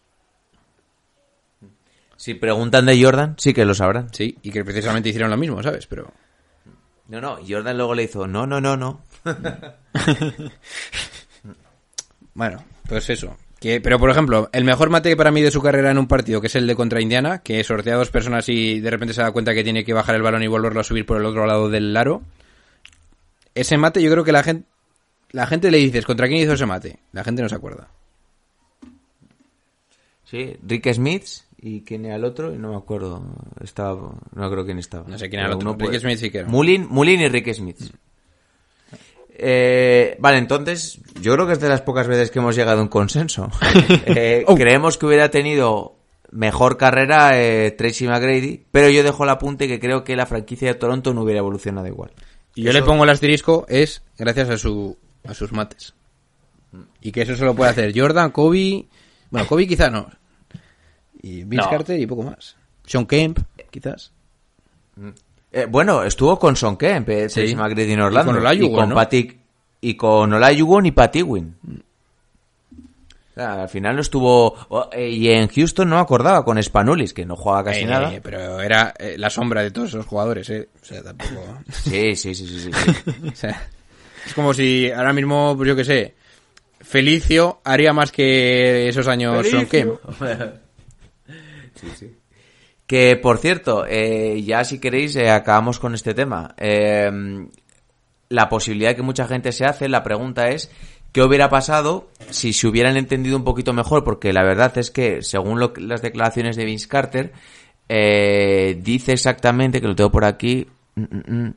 [2.16, 4.14] Si preguntan de Jordan, sí que lo sabrán.
[4.14, 5.88] Sí, y que precisamente hicieron lo mismo, ¿sabes?
[5.88, 6.12] Pero.
[7.07, 9.01] No, no, Jordan luego le hizo, no, no, no, no.
[12.34, 13.38] Bueno, pues eso.
[13.59, 16.41] Que, pero, por ejemplo, el mejor mate para mí de su carrera en un partido,
[16.41, 19.22] que es el de contra Indiana, que sortea a dos personas y de repente se
[19.22, 21.45] da cuenta que tiene que bajar el balón y volverlo a subir por el otro
[21.45, 22.24] lado del aro.
[23.53, 24.66] Ese mate, yo creo que la gente,
[25.32, 26.99] la gente le dices, ¿contra quién hizo ese mate?
[27.11, 27.89] La gente no se acuerda.
[30.25, 31.25] Sí, Rick Smith
[31.61, 33.23] y quién era el otro, y no me acuerdo.
[33.61, 35.07] Estaba, no creo quién estaba.
[35.07, 35.75] No sé quién era el otro.
[35.77, 36.47] Rick Smith sí que era.
[36.47, 37.82] Mullin, Mullin y Rick Smith.
[39.43, 42.84] Eh, vale, entonces, yo creo que es de las pocas veces que hemos llegado a
[42.84, 43.49] un consenso.
[44.05, 44.55] Eh, Oh.
[44.55, 45.95] Creemos que hubiera tenido
[46.32, 50.69] mejor carrera eh, Tracy McGrady, pero yo dejo el apunte que creo que la franquicia
[50.69, 52.11] de Toronto no hubiera evolucionado igual.
[52.55, 55.93] Y yo le pongo el asterisco es gracias a su a sus mates.
[57.01, 58.86] Y que eso se lo puede hacer Jordan, Kobe,
[59.30, 60.09] bueno, Kobe quizá no.
[61.22, 61.69] Y Vince No.
[61.69, 62.55] Carter y poco más.
[62.86, 64.11] Sean Kemp, quizás.
[65.51, 67.51] Eh, bueno, estuvo con Son Kemp, eh, Sí.
[67.51, 68.32] En Orlando.
[68.32, 68.95] Y con Olajuwon, con ¿no?
[68.95, 69.38] Patrick-
[69.82, 71.55] y con Olajuwon y Pat Ewing.
[73.32, 74.55] O sea, al final no estuvo...
[74.69, 78.11] oh, eh, y en Houston no acordaba con Spanulis, que no jugaba casi Eh, nada.
[78.22, 80.69] pero era la sombra de todos esos jugadores, eh.
[80.82, 81.41] O sea, tampoco.
[81.72, 83.28] Sí, sí, sí, sí, sí, sí.
[83.32, 83.69] o sea,
[84.26, 86.15] es como si ahora mismo, pues yo qué sé,
[86.80, 89.93] Felicio haría más que esos años Sean Kemp.
[92.86, 96.53] Que, por cierto, eh, ya si queréis, eh, acabamos con este tema.
[96.57, 97.09] Eh,
[98.28, 100.69] la posibilidad que mucha gente se hace, la pregunta es,
[101.13, 104.03] ¿qué hubiera pasado si se hubieran entendido un poquito mejor?
[104.03, 107.32] Porque la verdad es que, según lo que- las declaraciones de Vince Carter,
[107.88, 111.53] eh, dice exactamente, que lo tengo por aquí, mm, mm, mm,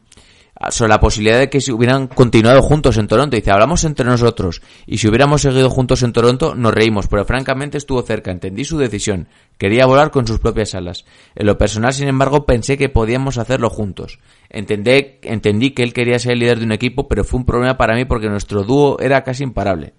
[0.71, 3.37] sobre la posibilidad de que si hubieran continuado juntos en Toronto.
[3.37, 7.79] Dice, hablamos entre nosotros y si hubiéramos seguido juntos en Toronto nos reímos, pero francamente
[7.79, 9.29] estuvo cerca, entendí su decisión.
[9.59, 11.05] Quería volar con sus propias alas.
[11.35, 14.19] En lo personal, sin embargo, pensé que podíamos hacerlo juntos.
[14.51, 17.77] Entendé, entendí que él quería ser el líder de un equipo, pero fue un problema
[17.77, 19.95] para mí porque nuestro dúo era casi imparable.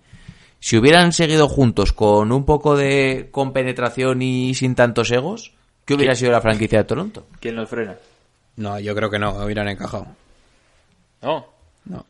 [0.59, 5.53] Si hubieran seguido juntos con un poco de compenetración y sin tantos egos,
[5.85, 7.27] ¿qué hubiera sido la franquicia de Toronto?
[7.39, 7.95] ¿Quién los frena?
[8.57, 10.07] No, yo creo que no, hubieran encajado.
[11.25, 11.47] No.
[11.85, 12.05] No.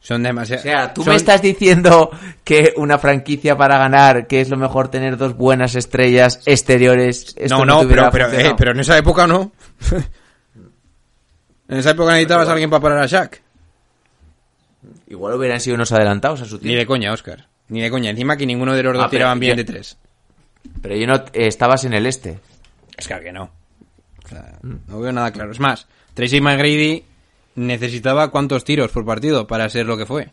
[0.00, 0.60] Son demasiado.
[0.60, 2.10] O sea, tú son- me estás diciendo
[2.42, 7.34] que una franquicia para ganar, que es lo mejor tener dos buenas estrellas exteriores.
[7.38, 9.52] esto No, no, hubiera pero, pero, eh, pero en esa época no.
[11.68, 13.40] en esa época necesitabas a alguien para parar a Shaq.
[15.08, 16.78] Igual hubieran sido unos adelantados a su Ni tiempo.
[16.80, 17.46] de coña, Oscar.
[17.68, 18.10] Ni de coña.
[18.10, 19.96] Encima que ninguno de los dos Ah, tiraban bien yo- de tres.
[20.80, 22.40] Pero yo no eh, estabas en el este.
[22.96, 23.50] Es claro que no.
[24.24, 25.52] O sea, no veo nada claro.
[25.52, 27.04] Es más, Tracy McGrady
[27.54, 30.32] necesitaba cuántos tiros por partido para ser lo que fue.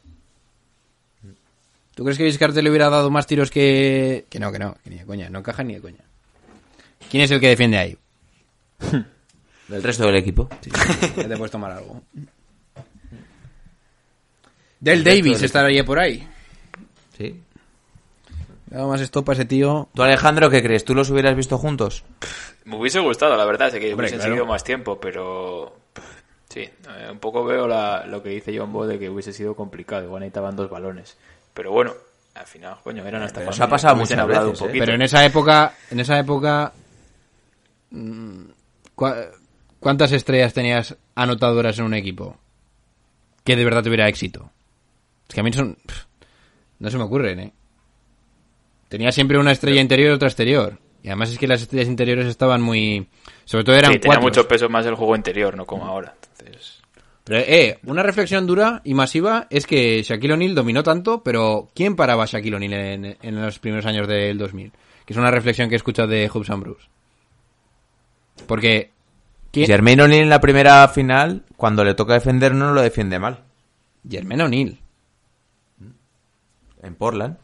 [1.96, 4.26] ¿Tú crees que Carter le hubiera dado más tiros que...
[4.30, 5.30] Que no, que no, que ni de coña.
[5.30, 6.06] No encaja ni de coña.
[7.12, 7.98] ¿Quién es el que defiende ahí?
[9.68, 10.50] Del resto del equipo.
[11.16, 12.02] Ya te puedes tomar algo.
[14.80, 16.28] Del Davis estaría por ahí.
[17.16, 17.40] Sí.
[18.72, 19.90] Nada más estopa ese tío.
[19.94, 20.86] ¿Tú, Alejandro, qué crees?
[20.86, 22.04] ¿Tú los hubieras visto juntos?
[22.66, 24.32] Me hubiese gustado, la verdad, sé que Hombre, hubiesen claro.
[24.32, 25.79] seguido más tiempo, pero
[26.66, 29.56] sí, eh, un poco veo la- lo que dice John Bo de que hubiese sido
[29.56, 31.18] complicado, igual necesitaban dos balones.
[31.54, 31.94] Pero bueno,
[32.36, 34.70] al final, coño, eran hasta Pero eso ha pasado muchas hablado veces, un ¿eh?
[34.70, 34.86] poquito.
[34.86, 36.72] Pero en esa época, en esa época,
[37.92, 38.44] mm,
[38.96, 39.28] ¿cuá-
[39.80, 42.38] ¿cuántas estrellas tenías anotadoras en un equipo?
[43.44, 44.52] Que de verdad tuviera éxito.
[45.28, 45.78] Es que a mí son,
[46.80, 47.54] no se me ocurren, ¿eh?
[48.90, 50.78] Tenía siempre una estrella interior y otra exterior.
[51.04, 53.08] Y además es que las estrellas interiores estaban muy...
[53.46, 54.22] Sobre todo eran Sí, tenía cuatro.
[54.24, 56.14] mucho peso más el juego interior, no como ahora.
[56.40, 56.82] Entonces,
[57.26, 61.96] Pero, eh, una reflexión dura y masiva es que Shaquille O'Neal dominó tanto, pero ¿quién
[61.96, 64.72] paraba a Shaquille O'Neal en, en los primeros años del 2000?
[65.06, 66.88] Que es una reflexión que he escuchado de Hoops and Bruce.
[68.48, 68.92] Porque...
[69.52, 69.68] ¿quién?
[69.68, 73.44] Jermaine O'Neal en la primera final, cuando le toca defender, no lo defiende mal.
[74.10, 74.80] Jermaine O'Neal.
[76.82, 77.38] En Portland.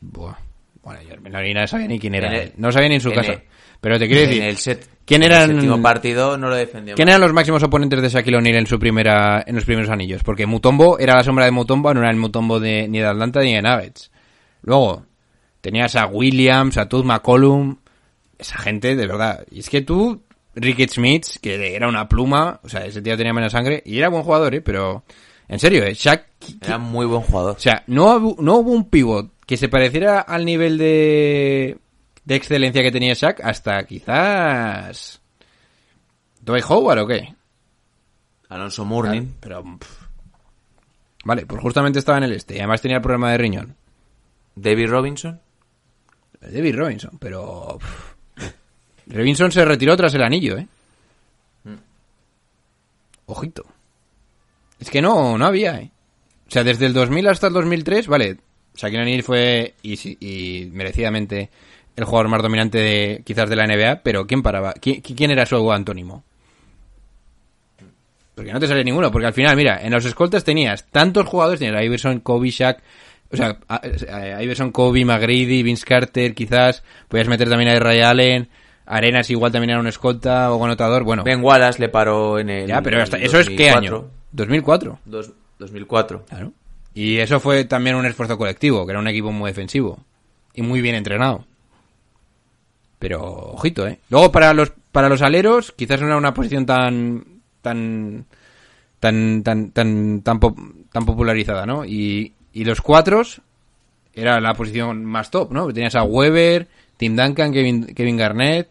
[0.00, 0.36] Buah.
[0.82, 2.28] Bueno, Jermaine O'Neal no sabía ni quién era.
[2.28, 2.52] El- él.
[2.56, 3.32] no sabía ni en su en casa.
[3.32, 3.42] el-
[3.80, 4.42] pero te quiero decir...
[4.42, 4.88] En el set.
[5.08, 8.36] ¿Quién eran- el séptimo partido no lo defendió ¿Quién eran los máximos oponentes de Shaquille
[8.36, 10.22] O'Neal en su primera, en los primeros anillos?
[10.22, 13.40] Porque Mutombo era la sombra de Mutombo, no era el Mutombo de, ni de Atlanta
[13.40, 14.10] ni de Nuggets.
[14.62, 15.06] Luego,
[15.62, 17.76] tenías a Williams, a Tooth McCollum,
[18.38, 19.44] esa gente, de verdad.
[19.50, 20.22] Y es que tú,
[20.54, 24.10] Ricky Smith, que era una pluma, o sea, ese tío tenía menos sangre, y era
[24.10, 24.60] buen jugador, ¿eh?
[24.60, 25.04] Pero,
[25.48, 25.94] en serio, ¿eh?
[25.94, 26.26] Shaq,
[26.62, 27.56] Era muy buen jugador.
[27.56, 31.78] o sea, no, no hubo un pivot que se pareciera al nivel de,
[32.28, 35.18] de excelencia que tenía Shaq hasta quizás...
[36.42, 37.34] ¿Dwight Howard o qué?
[38.50, 39.36] Alonso Mourning.
[39.40, 39.64] Pero.
[39.78, 40.02] pff.
[41.24, 43.76] Vale, pues justamente estaba en el este y además tenía el problema de riñón.
[44.54, 45.40] David Robinson.
[46.38, 47.78] David Robinson, pero.
[47.78, 48.44] pff.
[49.06, 50.68] Robinson se retiró tras el anillo, ¿eh?
[53.24, 53.64] Ojito.
[54.78, 55.90] Es que no, no había, ¿eh?
[56.46, 58.36] O sea, desde el 2000 hasta el 2003, vale.
[58.74, 61.50] Shaquille O'Neal fue, y merecidamente,
[61.98, 64.72] el jugador más dominante de, quizás de la NBA, pero ¿quién paraba?
[64.74, 66.24] ¿Qui- ¿Quién, era su antónimo?
[68.34, 71.58] Porque no te sale ninguno, porque al final, mira, en los escoltas tenías tantos jugadores,
[71.58, 72.80] tenías a Iverson, Kobe, Shaq,
[73.32, 73.80] o sea, a-
[74.12, 78.48] a- Iverson, Kobe, McGrady, Vince Carter, quizás, podías meter también a Ray Allen,
[78.86, 82.68] Arenas igual también era un escolta o anotador, bueno, Ben Wallace le paró en el.
[82.68, 83.96] ya, pero hasta, el ¿eso es qué 2004.
[83.98, 84.10] año?
[84.32, 84.98] 2004.
[85.04, 86.24] Dos- 2004.
[86.26, 86.52] Claro.
[86.94, 89.98] Y eso fue también un esfuerzo colectivo, que era un equipo muy defensivo
[90.54, 91.44] y muy bien entrenado.
[92.98, 94.00] Pero ojito, ¿eh?
[94.10, 97.24] Luego para los para los aleros quizás no era una posición tan
[97.62, 98.24] tan
[98.98, 100.58] tan tan tan tan, pop-
[100.92, 101.84] tan popularizada, ¿no?
[101.84, 103.40] Y, y los cuatros
[104.14, 105.68] era la posición más top, ¿no?
[105.72, 108.68] Tenías a Weber, Tim Duncan, Kevin Kevin Garnett,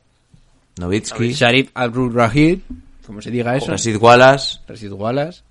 [0.80, 1.32] Nowitzki.
[1.32, 2.60] Sharif Abdul-Rahid,
[3.06, 3.72] como se diga eso.
[3.72, 4.60] Rashid Wallace.
[4.68, 5.42] Rashid Wallace.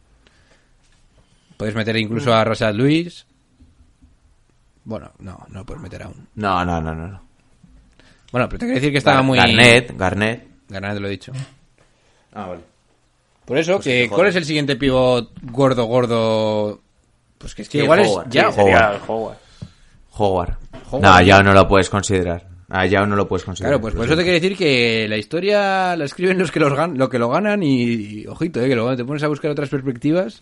[1.57, 3.25] Puedes meter incluso a Rashad Luis.
[4.85, 6.29] Bueno, no, no puedes meter aún.
[6.35, 7.26] No, no, no, no.
[8.27, 8.33] No.
[8.33, 9.39] Bueno, pero te quiero decir que estaba Gar- muy...
[9.39, 9.97] Garnett.
[9.97, 11.33] Garnett, te lo he dicho.
[12.33, 12.61] Ah, vale.
[13.45, 16.81] Por eso, que, te ¿cuál es el siguiente pivot gordo, gordo?
[17.39, 18.33] Pues que es que Sí, igual Howard, es...
[18.33, 19.01] Ya, sí, Howard.
[19.07, 19.37] Howard.
[20.19, 20.57] Howard.
[20.91, 21.03] Howard.
[21.03, 22.49] No, ya no lo puedes considerar.
[22.69, 23.75] Ah, ya no lo puedes considerar.
[23.75, 26.75] Claro, pues por eso te quiero decir que la historia la escriben los que los
[26.75, 29.53] gan lo que lo ganan y, y ojito, eh, que luego te pones a buscar
[29.53, 30.41] otras perspectivas.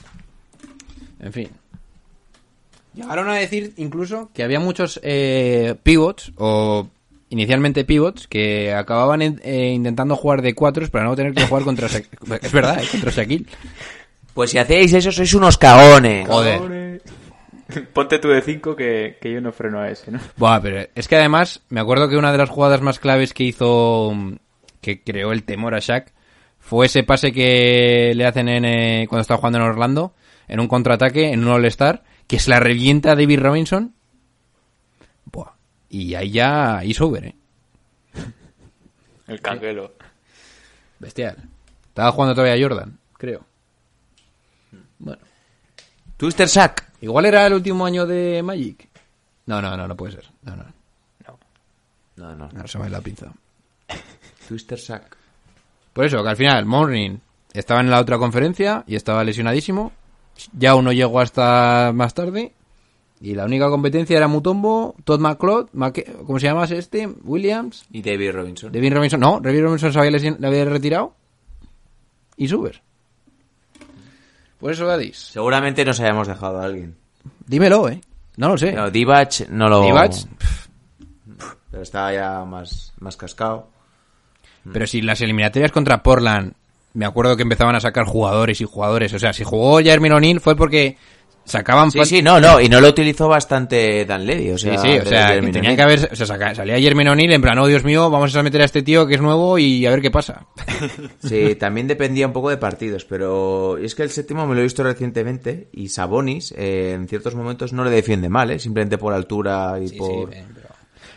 [1.20, 1.50] En fin.
[2.94, 6.88] Llegaron a decir incluso que había muchos eh, pivots o
[7.34, 11.64] inicialmente pivots que acababan en- eh, intentando jugar de cuatros para no tener que jugar
[11.64, 12.02] contra Sha-
[12.40, 13.46] es verdad, eh, contra Shaquille.
[14.32, 16.26] Pues si hacéis eso, sois unos cagones.
[16.28, 17.02] Joder.
[17.92, 20.20] Ponte tú de 5 que, que yo no freno a ese, ¿no?
[20.36, 23.44] Buah, pero es que además me acuerdo que una de las jugadas más claves que
[23.44, 24.12] hizo,
[24.80, 26.12] que creó el temor a Shaq,
[26.60, 30.14] fue ese pase que le hacen en, eh, cuando está jugando en Orlando,
[30.46, 33.94] en un contraataque, en un All-Star, que se la revienta a David Robinson.
[35.94, 37.36] Y ahí ya hizo over, eh.
[39.28, 39.92] El canguelo.
[40.98, 41.36] Bestial.
[41.86, 43.46] Estaba jugando todavía Jordan, creo.
[44.98, 45.22] Bueno.
[46.16, 46.90] Twister Sack.
[47.00, 48.88] Igual era el último año de Magic.
[49.46, 50.24] No, no, no, no puede ser.
[50.42, 50.64] No, no.
[52.16, 52.44] No, no.
[52.44, 53.32] Ahora se me la pinza.
[54.48, 55.16] Twister Sack.
[55.92, 57.18] Por eso, que al final, Morning
[57.52, 59.92] estaba en la otra conferencia y estaba lesionadísimo.
[60.58, 62.52] Ya uno llegó hasta más tarde.
[63.24, 65.68] Y la única competencia era Mutombo, Todd McCloud,
[66.26, 67.06] ¿cómo se llama este?
[67.24, 68.70] Williams, Y David Robinson.
[68.70, 69.18] Devin Robinson.
[69.18, 71.14] No, Devin Robinson se había, lesion- le había retirado.
[72.36, 72.82] Y Suber.
[74.60, 75.16] Por eso, Gadis.
[75.16, 76.96] Seguramente nos hayamos dejado a alguien.
[77.46, 78.02] Dímelo, eh.
[78.36, 78.72] No lo sé.
[78.72, 79.80] No, Divac no lo...
[79.84, 80.12] Divac,
[81.70, 83.68] Pero estaba ya más, más cascado.
[84.70, 86.52] Pero si las eliminatorias contra Portland,
[86.92, 89.14] me acuerdo que empezaban a sacar jugadores y jugadores.
[89.14, 90.98] O sea, si jugó Jeremy O'Neal fue porque
[91.44, 92.60] sacaban Sí, sí, no, no.
[92.60, 94.50] Y no lo utilizó bastante Dan Levy.
[94.50, 97.08] O sea, sí, sí, o sea, que tenían que haber, o sea, saca- salía Jeremy
[97.08, 99.58] O'Neal en plan, oh Dios mío, vamos a meter a este tío que es nuevo
[99.58, 100.46] y a ver qué pasa.
[101.22, 104.64] Sí, también dependía un poco de partidos, pero es que el séptimo me lo he
[104.64, 108.58] visto recientemente y Sabonis eh, en ciertos momentos no le defiende mal, ¿eh?
[108.58, 110.30] simplemente por altura y por...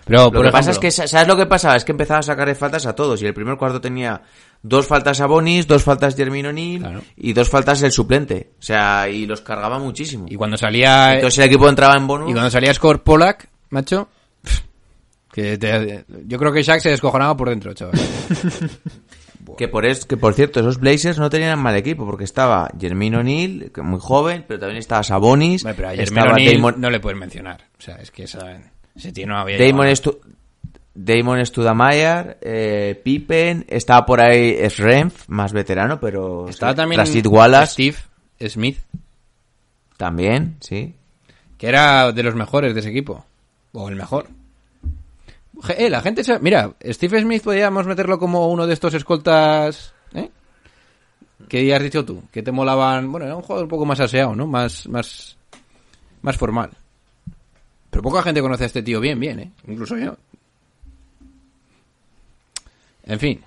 [0.05, 1.75] Pero, Lo por que pasa es que, ¿sabes lo que pasaba?
[1.75, 4.21] Es que empezaba a sacarle faltas a todos y el primer cuarto tenía
[4.63, 7.01] dos faltas a Bonis, dos faltas Jeremy O'Neal Claro.
[7.15, 8.51] y dos faltas el suplente.
[8.59, 10.25] O sea, y los cargaba muchísimo.
[10.29, 12.29] y cuando salía, Entonces el equipo entraba en bonus.
[12.29, 14.09] y cuando salía Score Polak, macho,
[15.31, 17.93] que te- yo creo que Shaq se descojonaba por dentro, chaval.
[19.57, 23.17] Que por, es, que por cierto, esos Blazers no tenían mal equipo, porque estaba Jermaine
[23.17, 27.17] O'Neal, que muy joven, pero también estaba Sabonis, Hombre, pero a Damon, no le puedes
[27.17, 27.63] mencionar.
[27.79, 28.59] O sea, es que esa,
[28.93, 29.87] ese tío no había Damon.
[29.87, 30.19] Stu-
[30.99, 37.73] Damon Studamayer, eh, Pippen, estaba por ahí Sremf, más veterano, pero Estaba también Rashid Wallace
[37.73, 37.97] Steve
[38.49, 38.79] Smith,
[39.95, 40.95] también, sí.
[41.59, 43.23] que era de los mejores de ese equipo.
[43.73, 44.27] O el mejor.
[45.77, 46.39] Eh, la gente se...
[46.39, 49.93] Mira, Steve Smith podríamos meterlo como uno de estos escoltas...
[50.15, 50.31] ¿eh?
[51.47, 52.23] ¿Qué has dicho tú?
[52.31, 53.11] Que te molaban...
[53.11, 54.47] Bueno, era un jugador un poco más aseado, ¿no?
[54.47, 55.37] Más, más,
[56.23, 56.71] más formal.
[57.91, 59.51] Pero poca gente conoce a este tío bien, bien, ¿eh?
[59.67, 60.17] Incluso yo.
[63.07, 63.39] En fin.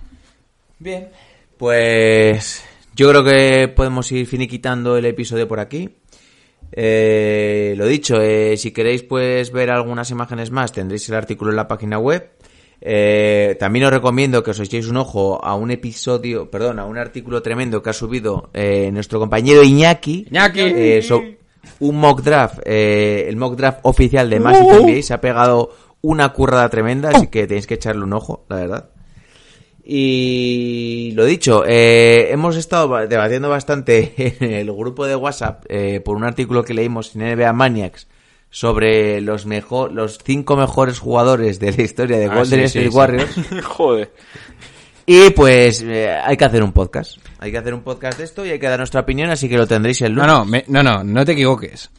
[0.79, 1.09] Bien.
[1.57, 2.63] Pues
[2.95, 5.89] yo creo que podemos ir finiquitando el episodio por aquí.
[6.71, 11.57] Eh, lo dicho, eh, si queréis pues ver algunas imágenes más, tendréis el artículo en
[11.57, 12.31] la página web.
[12.83, 16.97] Eh, también os recomiendo que os echéis un ojo a un episodio, perdón, a un
[16.97, 20.27] artículo tremendo que ha subido eh, nuestro compañero Iñaki.
[20.31, 20.61] Iñaki.
[20.61, 21.21] Eh, so-
[21.79, 25.03] un mock draft, eh, el mock draft oficial de Massive NBA.
[25.03, 28.89] Se ha pegado una currada tremenda, así que tenéis que echarle un ojo, la verdad.
[29.83, 35.99] Y lo dicho, eh, hemos estado ba- debatiendo bastante en el grupo de WhatsApp eh,
[36.03, 38.07] por un artículo que leímos en NBA Maniacs
[38.49, 42.85] sobre los mejor, los cinco mejores jugadores de la historia de Ah, Golden sí, State
[42.85, 42.97] sí, sí.
[42.97, 43.35] Warriors.
[43.63, 44.11] Joder.
[45.05, 47.17] Y pues eh, hay que hacer un podcast.
[47.39, 49.57] Hay que hacer un podcast de esto y hay que dar nuestra opinión, así que
[49.57, 50.37] lo tendréis el No, lunes.
[50.37, 51.89] no, me- no, no, no te equivoques.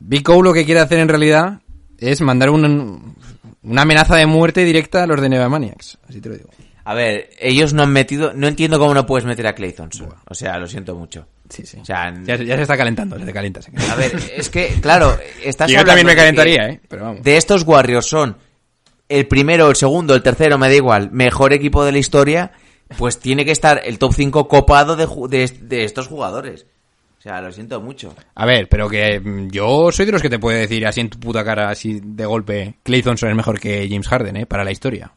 [0.00, 1.60] Big Cole lo que quiere hacer en realidad
[1.98, 3.14] es mandar un-
[3.62, 5.98] una amenaza de muerte directa a los de Nevamaniacs.
[6.08, 6.50] Así te lo digo.
[6.84, 10.10] A ver, ellos no han metido, no entiendo cómo no puedes meter a Clay Thompson.
[10.28, 11.26] O sea, lo siento mucho.
[11.48, 11.78] Sí, sí.
[11.80, 13.62] O sea, Ya, se- ya se está calentando, se te calienta.
[13.62, 16.80] se a ver, es que, claro, estás yo también me calentaría, ¿eh?
[16.88, 17.22] Pero vamos.
[17.22, 18.36] De estos Warriors son
[19.08, 22.52] el primero, el segundo, el tercero, me da igual, mejor equipo de la historia,
[22.98, 25.06] pues tiene que estar el top 5 copado de,
[25.62, 26.66] de estos jugadores.
[27.18, 28.14] O sea, lo siento mucho.
[28.34, 31.08] A ver, pero que mm, yo soy de los que te puede decir así en
[31.08, 34.44] tu puta cara, así de golpe, Clay Thompson es mejor que James Harden, ¿eh?
[34.46, 35.10] Para la historia.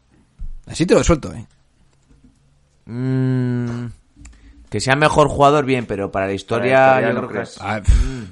[0.66, 1.46] Así te lo suelto, ¿eh?
[2.88, 3.88] Mm,
[4.70, 7.30] que sea mejor jugador, bien, pero para la historia, Para la historia yo no creo
[7.30, 7.50] que crees.
[7.52, 8.30] es- Ah, pff.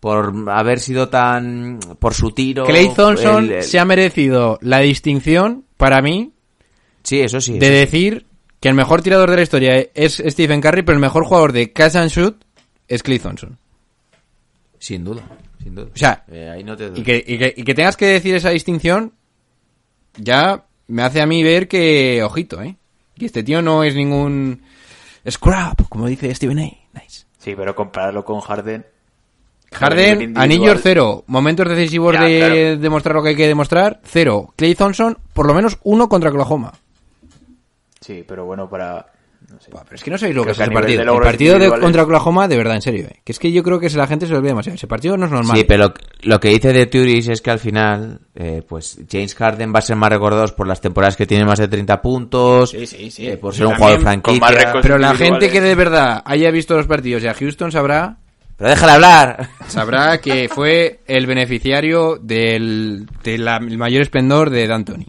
[0.00, 1.80] por haber sido tan...
[1.98, 2.64] por su tiro...
[2.64, 6.32] Clay Thompson el- el- se ha merecido la distinción, para mí,
[7.02, 7.58] Sí, eso sí.
[7.58, 7.80] de eso sí.
[7.96, 8.26] decir
[8.60, 11.72] que el mejor tirador de la historia es Stephen Curry, pero el mejor jugador de
[11.72, 12.36] catch and shoot
[12.88, 13.58] es Clay Thompson.
[14.78, 15.22] Sin duda,
[15.62, 15.88] sin duda.
[15.92, 18.34] O sea, Eh, ahí no te Y que, y, que, y que tengas que decir
[18.34, 19.12] esa distinción,
[20.16, 22.76] ya me hace a mí ver que, ojito, ¿eh?
[23.18, 24.62] Que este tío no es ningún
[25.28, 26.62] scrap, como dice Steven A.
[27.00, 27.24] Nice.
[27.38, 28.84] Sí, pero compararlo con Harden.
[29.72, 32.76] Harden, anillos cero, momentos decisivos Ya, de claro.
[32.78, 34.52] demostrar lo que hay que demostrar, cero.
[34.56, 36.72] Clay Thompson, por lo menos uno contra Oklahoma.
[38.00, 39.06] Sí, pero bueno, para.
[39.50, 39.70] No sé.
[39.70, 41.04] Buah, pero es que no sabéis lo Creo que es ese partido.
[41.04, 43.20] de El partido de, contra Oklahoma, de verdad, en serio, ¿eh?
[43.24, 44.74] Que es que yo creo que la gente se lo olvida demasiado.
[44.74, 45.56] Ese partido no es normal.
[45.56, 49.72] Sí, pero lo que dice de Turis es que al final, eh, pues James Harden
[49.72, 52.86] va a ser más recordado por las temporadas que tiene más de 30 puntos, Sí,
[52.86, 53.28] sí, sí.
[53.28, 54.72] eh, por ser un jugador franquicia.
[54.82, 58.16] Pero la gente que de verdad haya visto los partidos y a Houston sabrá
[58.56, 59.48] Pero déjale hablar.
[59.68, 65.06] sabrá que fue el beneficiario del, del mayor esplendor de D'Antoni.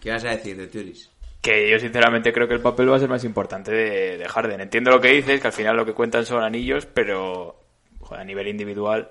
[0.00, 1.10] ¿Qué vas a decir de Turis?
[1.44, 4.62] Que yo sinceramente creo que el papel va a ser más importante de, de Harden.
[4.62, 7.60] Entiendo lo que dices, que al final lo que cuentan son anillos, pero
[8.00, 9.10] joder, a nivel individual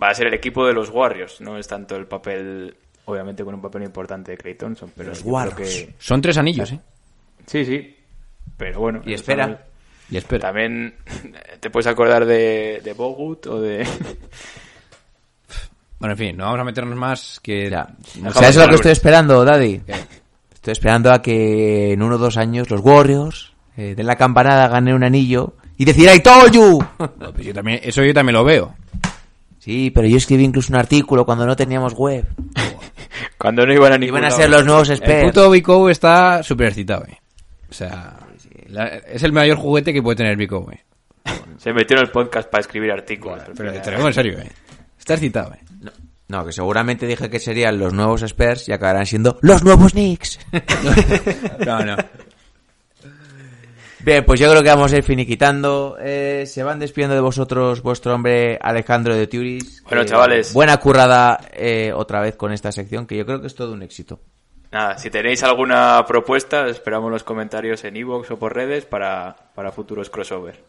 [0.00, 1.40] va a ser el equipo de los Warriors.
[1.40, 2.76] No es tanto el papel,
[3.06, 5.56] obviamente con un papel importante de Clay Thompson, pero Los Warriors.
[5.56, 6.80] que Son tres anillos, ¿eh?
[7.46, 7.96] sí, sí.
[8.58, 9.00] Pero bueno.
[9.06, 9.44] Y eso espera.
[9.44, 9.64] también-
[10.10, 10.40] Y espera.
[10.48, 10.94] También
[11.60, 13.86] te puedes acordar de, de Bogut o de...
[15.98, 17.68] Bueno, en fin, no vamos a meternos más que...
[17.70, 17.86] Ya.
[18.20, 19.80] Nos ¿Sabes lo vamos que a- estoy esperando, Daddy?
[19.80, 19.94] ¿Qué?
[20.60, 24.68] Estoy esperando a que en uno o dos años los Warriors eh, den la campanada,
[24.68, 26.78] ganen un anillo y decir ¡I told you!
[27.18, 28.74] No, pues yo también, eso yo también lo veo.
[29.58, 32.26] Sí, pero yo escribí incluso un artículo cuando no teníamos web.
[33.38, 35.28] Cuando no iban a ningún Iban a ser los nuevos El experts.
[35.32, 37.18] puto Vico está súper excitado, eh.
[37.70, 38.18] O sea,
[38.68, 40.84] la- es el mayor juguete que puede tener Vico, eh.
[41.56, 43.40] Se metió en el podcast para escribir artículos.
[43.40, 44.52] al Pero te lo digo en serio, eh.
[44.98, 45.58] Está excitado, eh.
[46.30, 50.38] No, que seguramente dije que serían los nuevos Spurs y acabarán siendo los nuevos Knicks.
[51.66, 51.96] No, no.
[53.98, 55.96] Bien, pues yo creo que vamos a ir finiquitando.
[56.00, 59.82] Eh, se van despidiendo de vosotros vuestro hombre Alejandro de Turis.
[59.82, 60.54] Bueno, Eh, chavales.
[60.54, 63.82] Buena currada eh, otra vez con esta sección, que yo creo que es todo un
[63.82, 64.20] éxito.
[64.70, 69.72] Nada, si tenéis alguna propuesta, esperamos los comentarios en iVoox o por redes para, para
[69.72, 70.62] futuros crossover.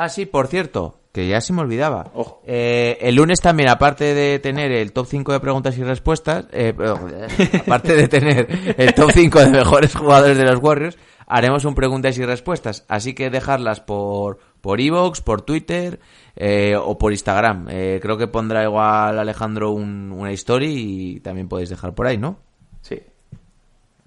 [0.00, 2.10] Ah, sí, por cierto, que ya se me olvidaba.
[2.14, 2.40] Ojo.
[2.46, 6.72] Eh, el lunes también, aparte de tener el top 5 de preguntas y respuestas, eh,
[7.66, 8.46] aparte de tener
[8.76, 10.96] el top 5 de mejores jugadores de los Warriors,
[11.26, 12.84] haremos un preguntas y respuestas.
[12.88, 15.98] Así que dejarlas por por iVoox, por Twitter
[16.36, 17.66] eh, o por Instagram.
[17.70, 22.18] Eh, creo que pondrá igual Alejandro un- una story y también podéis dejar por ahí,
[22.18, 22.38] ¿no?
[22.82, 23.00] Sí.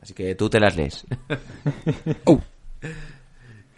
[0.01, 1.05] Así que tú te las lees.
[2.25, 2.37] Uh.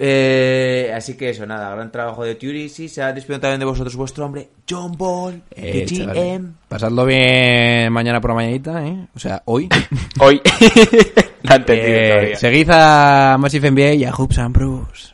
[0.05, 3.65] Eh, así que eso, nada, gran trabajo de Turis y se ha despedido también de
[3.65, 6.53] vosotros vuestro hombre, John Ball, de Eh, chavales, GM.
[6.67, 9.07] Pasadlo bien mañana por la mañanita, ¿eh?
[9.15, 9.69] O sea, hoy.
[10.19, 10.41] Hoy.
[11.43, 12.35] Entendido Eh, todavía.
[12.35, 15.13] seguid a Massive NBA y a Hoops and Bruce.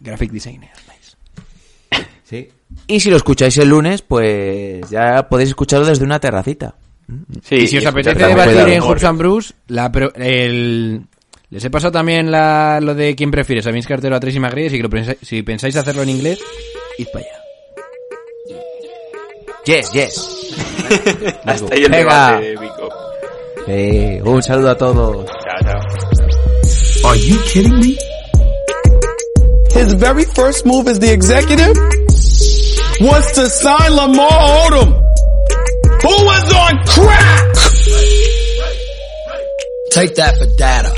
[0.00, 0.70] Graphic designer.
[0.86, 2.04] Nice.
[2.22, 2.48] Sí.
[2.86, 6.76] Y si lo escucháis el lunes, pues ya podéis escucharlo desde una terracita.
[7.42, 11.02] Sí, y si os apetece debatir en Hoops and Bruce, la el...
[11.50, 14.38] les he pasado también la, lo de quién prefieres, a Vince Carter o a Tracy
[14.38, 16.38] McGrady, así que lo pensáis- si pensáis hacerlo en inglés,
[16.98, 17.34] id para allá.
[19.64, 20.28] Yes, yes.
[21.44, 22.30] Hasta ahí el Venga.
[22.40, 22.88] debate de Vico.
[23.66, 25.26] Eh, un saludo a todos.
[25.26, 27.10] Chao, chao.
[27.10, 27.96] Are you kidding me?
[29.74, 31.76] His very first move as the executive
[33.00, 34.30] was to sign Lamar
[34.66, 34.88] Odom,
[36.02, 37.54] who was on crack.
[39.90, 40.94] Take that for data.